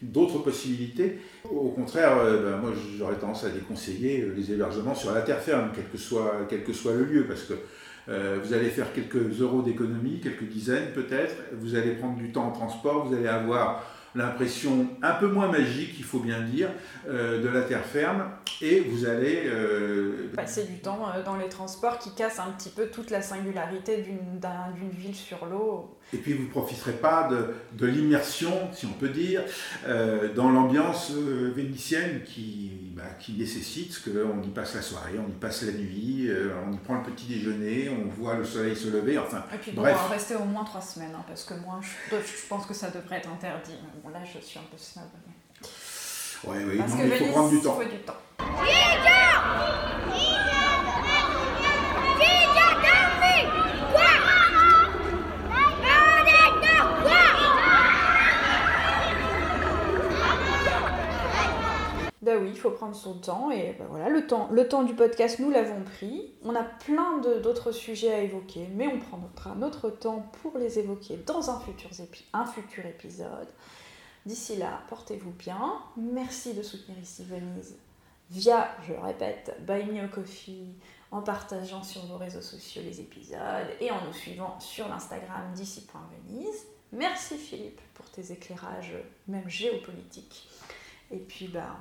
d'autres 0.00 0.38
possibilités. 0.38 1.20
Au 1.44 1.68
contraire, 1.68 2.16
ben, 2.16 2.56
moi 2.56 2.72
j'aurais 2.96 3.16
tendance 3.16 3.44
à 3.44 3.50
déconseiller 3.50 4.26
les 4.34 4.50
hébergements 4.50 4.94
sur 4.94 5.12
la 5.12 5.20
terre 5.20 5.40
ferme, 5.40 5.70
quel 5.74 5.84
que 5.84 5.98
soit, 5.98 6.46
quel 6.48 6.64
que 6.64 6.72
soit 6.72 6.94
le 6.94 7.04
lieu, 7.04 7.26
parce 7.26 7.42
que 7.42 7.54
euh, 8.08 8.38
vous 8.42 8.54
allez 8.54 8.70
faire 8.70 8.92
quelques 8.92 9.40
euros 9.40 9.62
d'économie, 9.62 10.20
quelques 10.20 10.48
dizaines 10.48 10.92
peut-être, 10.94 11.36
vous 11.52 11.74
allez 11.74 11.92
prendre 11.92 12.16
du 12.16 12.32
temps 12.32 12.46
en 12.46 12.52
transport, 12.52 13.06
vous 13.06 13.14
allez 13.14 13.28
avoir 13.28 13.84
l'impression 14.14 14.88
un 15.02 15.12
peu 15.12 15.28
moins 15.28 15.48
magique, 15.48 15.94
il 15.98 16.04
faut 16.04 16.18
bien 16.18 16.40
dire, 16.40 16.70
euh, 17.06 17.42
de 17.42 17.48
la 17.48 17.60
terre 17.60 17.84
ferme, 17.84 18.24
et 18.62 18.80
vous 18.80 19.04
allez... 19.04 19.42
Euh, 19.44 20.30
Passer 20.34 20.64
du 20.64 20.78
temps 20.78 20.98
dans 21.24 21.36
les 21.36 21.48
transports 21.50 21.98
qui 21.98 22.14
cassent 22.14 22.40
un 22.40 22.50
petit 22.52 22.70
peu 22.70 22.86
toute 22.86 23.10
la 23.10 23.20
singularité 23.20 23.98
d'une 23.98 24.90
ville 24.90 25.14
sur 25.14 25.44
l'eau. 25.44 25.98
Et 26.14 26.16
puis 26.16 26.32
vous 26.32 26.44
ne 26.44 26.48
profiterez 26.48 26.92
pas 26.92 27.28
de, 27.30 27.48
de 27.76 27.86
l'immersion, 27.86 28.50
si 28.72 28.86
on 28.86 28.98
peut 28.98 29.10
dire, 29.10 29.42
dans 30.34 30.50
l'ambiance 30.50 31.12
vénitienne 31.12 32.22
qui 32.24 32.87
bah, 32.98 33.04
qui 33.20 33.34
nécessite 33.34 34.02
qu'on 34.02 34.42
y 34.42 34.48
passe 34.48 34.74
la 34.74 34.82
soirée, 34.82 35.20
on 35.24 35.28
y 35.28 35.34
passe 35.34 35.62
la 35.62 35.70
nuit, 35.70 36.26
euh, 36.28 36.50
on 36.66 36.72
y 36.72 36.78
prend 36.78 36.96
le 36.96 37.04
petit 37.04 37.26
déjeuner, 37.26 37.88
on 37.88 38.08
voit 38.08 38.34
le 38.34 38.44
soleil 38.44 38.74
se 38.74 38.88
lever, 38.88 39.16
enfin. 39.16 39.44
Et 39.54 39.58
puis 39.58 39.70
bon, 39.70 39.82
bref. 39.82 39.96
on 40.00 40.08
va 40.08 40.14
rester 40.14 40.34
au 40.34 40.44
moins 40.44 40.64
trois 40.64 40.80
semaines, 40.80 41.14
hein, 41.16 41.24
parce 41.28 41.44
que 41.44 41.54
moi, 41.54 41.78
je, 42.10 42.48
pense 42.48 42.66
que 42.66 42.74
ça 42.74 42.90
devrait 42.90 43.18
être 43.18 43.30
interdit. 43.30 43.76
Bon, 44.02 44.08
là, 44.10 44.18
je 44.24 44.44
suis 44.44 44.58
un 44.58 44.62
peu 44.62 44.76
snob. 44.76 45.04
Oui, 46.44 46.56
oui, 46.66 46.78
non, 46.78 46.84
il 47.04 47.12
faut 47.12 47.26
prendre 47.26 47.50
du 47.50 47.60
temps. 47.60 47.78
Il 47.80 47.84
faut 47.84 47.90
du 47.96 48.02
temps. 48.02 48.16
Faut 62.58 62.70
prendre 62.70 62.94
son 62.94 63.14
temps 63.14 63.50
et 63.50 63.74
bah 63.78 63.86
voilà, 63.88 64.08
le 64.08 64.26
temps, 64.26 64.48
le 64.50 64.68
temps 64.68 64.82
du 64.82 64.94
podcast, 64.94 65.38
nous 65.38 65.50
l'avons 65.50 65.82
pris. 65.82 66.34
On 66.42 66.54
a 66.54 66.64
plein 66.64 67.18
d'autres 67.18 67.72
sujets 67.72 68.12
à 68.12 68.20
évoquer, 68.20 68.68
mais 68.74 68.86
on 68.86 68.98
prendra 68.98 69.54
notre 69.56 69.90
temps 69.90 70.30
pour 70.42 70.58
les 70.58 70.78
évoquer 70.78 71.18
dans 71.26 71.50
un 71.50 71.60
futur, 71.60 71.90
un 72.32 72.46
futur 72.46 72.86
épisode. 72.86 73.48
D'ici 74.26 74.56
là, 74.56 74.82
portez-vous 74.88 75.32
bien. 75.32 75.74
Merci 75.96 76.54
de 76.54 76.62
soutenir 76.62 76.98
ici 76.98 77.24
Venise 77.24 77.76
via, 78.30 78.68
je 78.86 78.92
le 78.92 78.98
répète, 78.98 79.56
Buy 79.60 79.84
Me 79.84 80.04
a 80.04 80.08
Coffee, 80.08 80.74
en 81.10 81.22
partageant 81.22 81.82
sur 81.82 82.04
vos 82.06 82.18
réseaux 82.18 82.42
sociaux 82.42 82.82
les 82.84 83.00
épisodes 83.00 83.38
et 83.80 83.90
en 83.90 84.04
nous 84.04 84.12
suivant 84.12 84.58
sur 84.60 84.88
l'Instagram 84.88 85.52
d'ici.venise. 85.54 86.66
Merci 86.92 87.36
Philippe 87.36 87.80
pour 87.94 88.10
tes 88.10 88.32
éclairages, 88.32 88.94
même 89.26 89.48
géopolitiques. 89.48 90.48
Et 91.10 91.18
puis, 91.18 91.48
bah, 91.48 91.76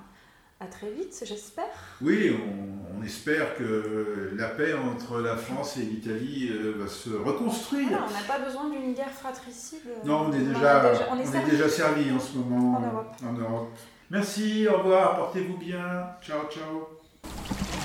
à 0.60 0.66
très 0.66 0.90
vite, 0.90 1.24
j'espère. 1.24 1.66
Oui, 2.02 2.36
on, 2.36 3.04
espère 3.04 3.56
que 3.56 4.34
la 4.36 4.48
paix 4.48 4.74
entre 4.74 5.22
la 5.22 5.38
France 5.38 5.78
et 5.78 5.82
l'Italie 5.82 6.50
euh, 6.52 6.74
va 6.78 6.88
se 6.88 7.12
reconstruire. 7.12 7.90
on 7.92 8.12
n'a 8.12 8.28
pas 8.28 8.44
besoin 8.44 8.70
d'une 8.70 8.94
guerre 8.94 9.12
fratricide. 9.12 9.80
Non, 10.04 10.28
on 10.28 10.34
est 10.34 10.40
déjà, 10.40 11.08
on 11.12 11.20
est, 11.20 11.50
déjà 11.50 11.70
servi 11.70 12.12
en 12.12 12.20
ce 12.20 12.38
moment 12.38 12.78
en 12.78 12.82
Europe. 12.82 13.16
en 13.24 13.34
Europe. 13.34 13.70
Merci, 14.10 14.68
au 14.68 14.80
revoir, 14.80 15.16
portez-vous 15.16 15.58
bien. 15.58 16.08
Ciao, 16.22 16.50
ciao. 16.50 17.77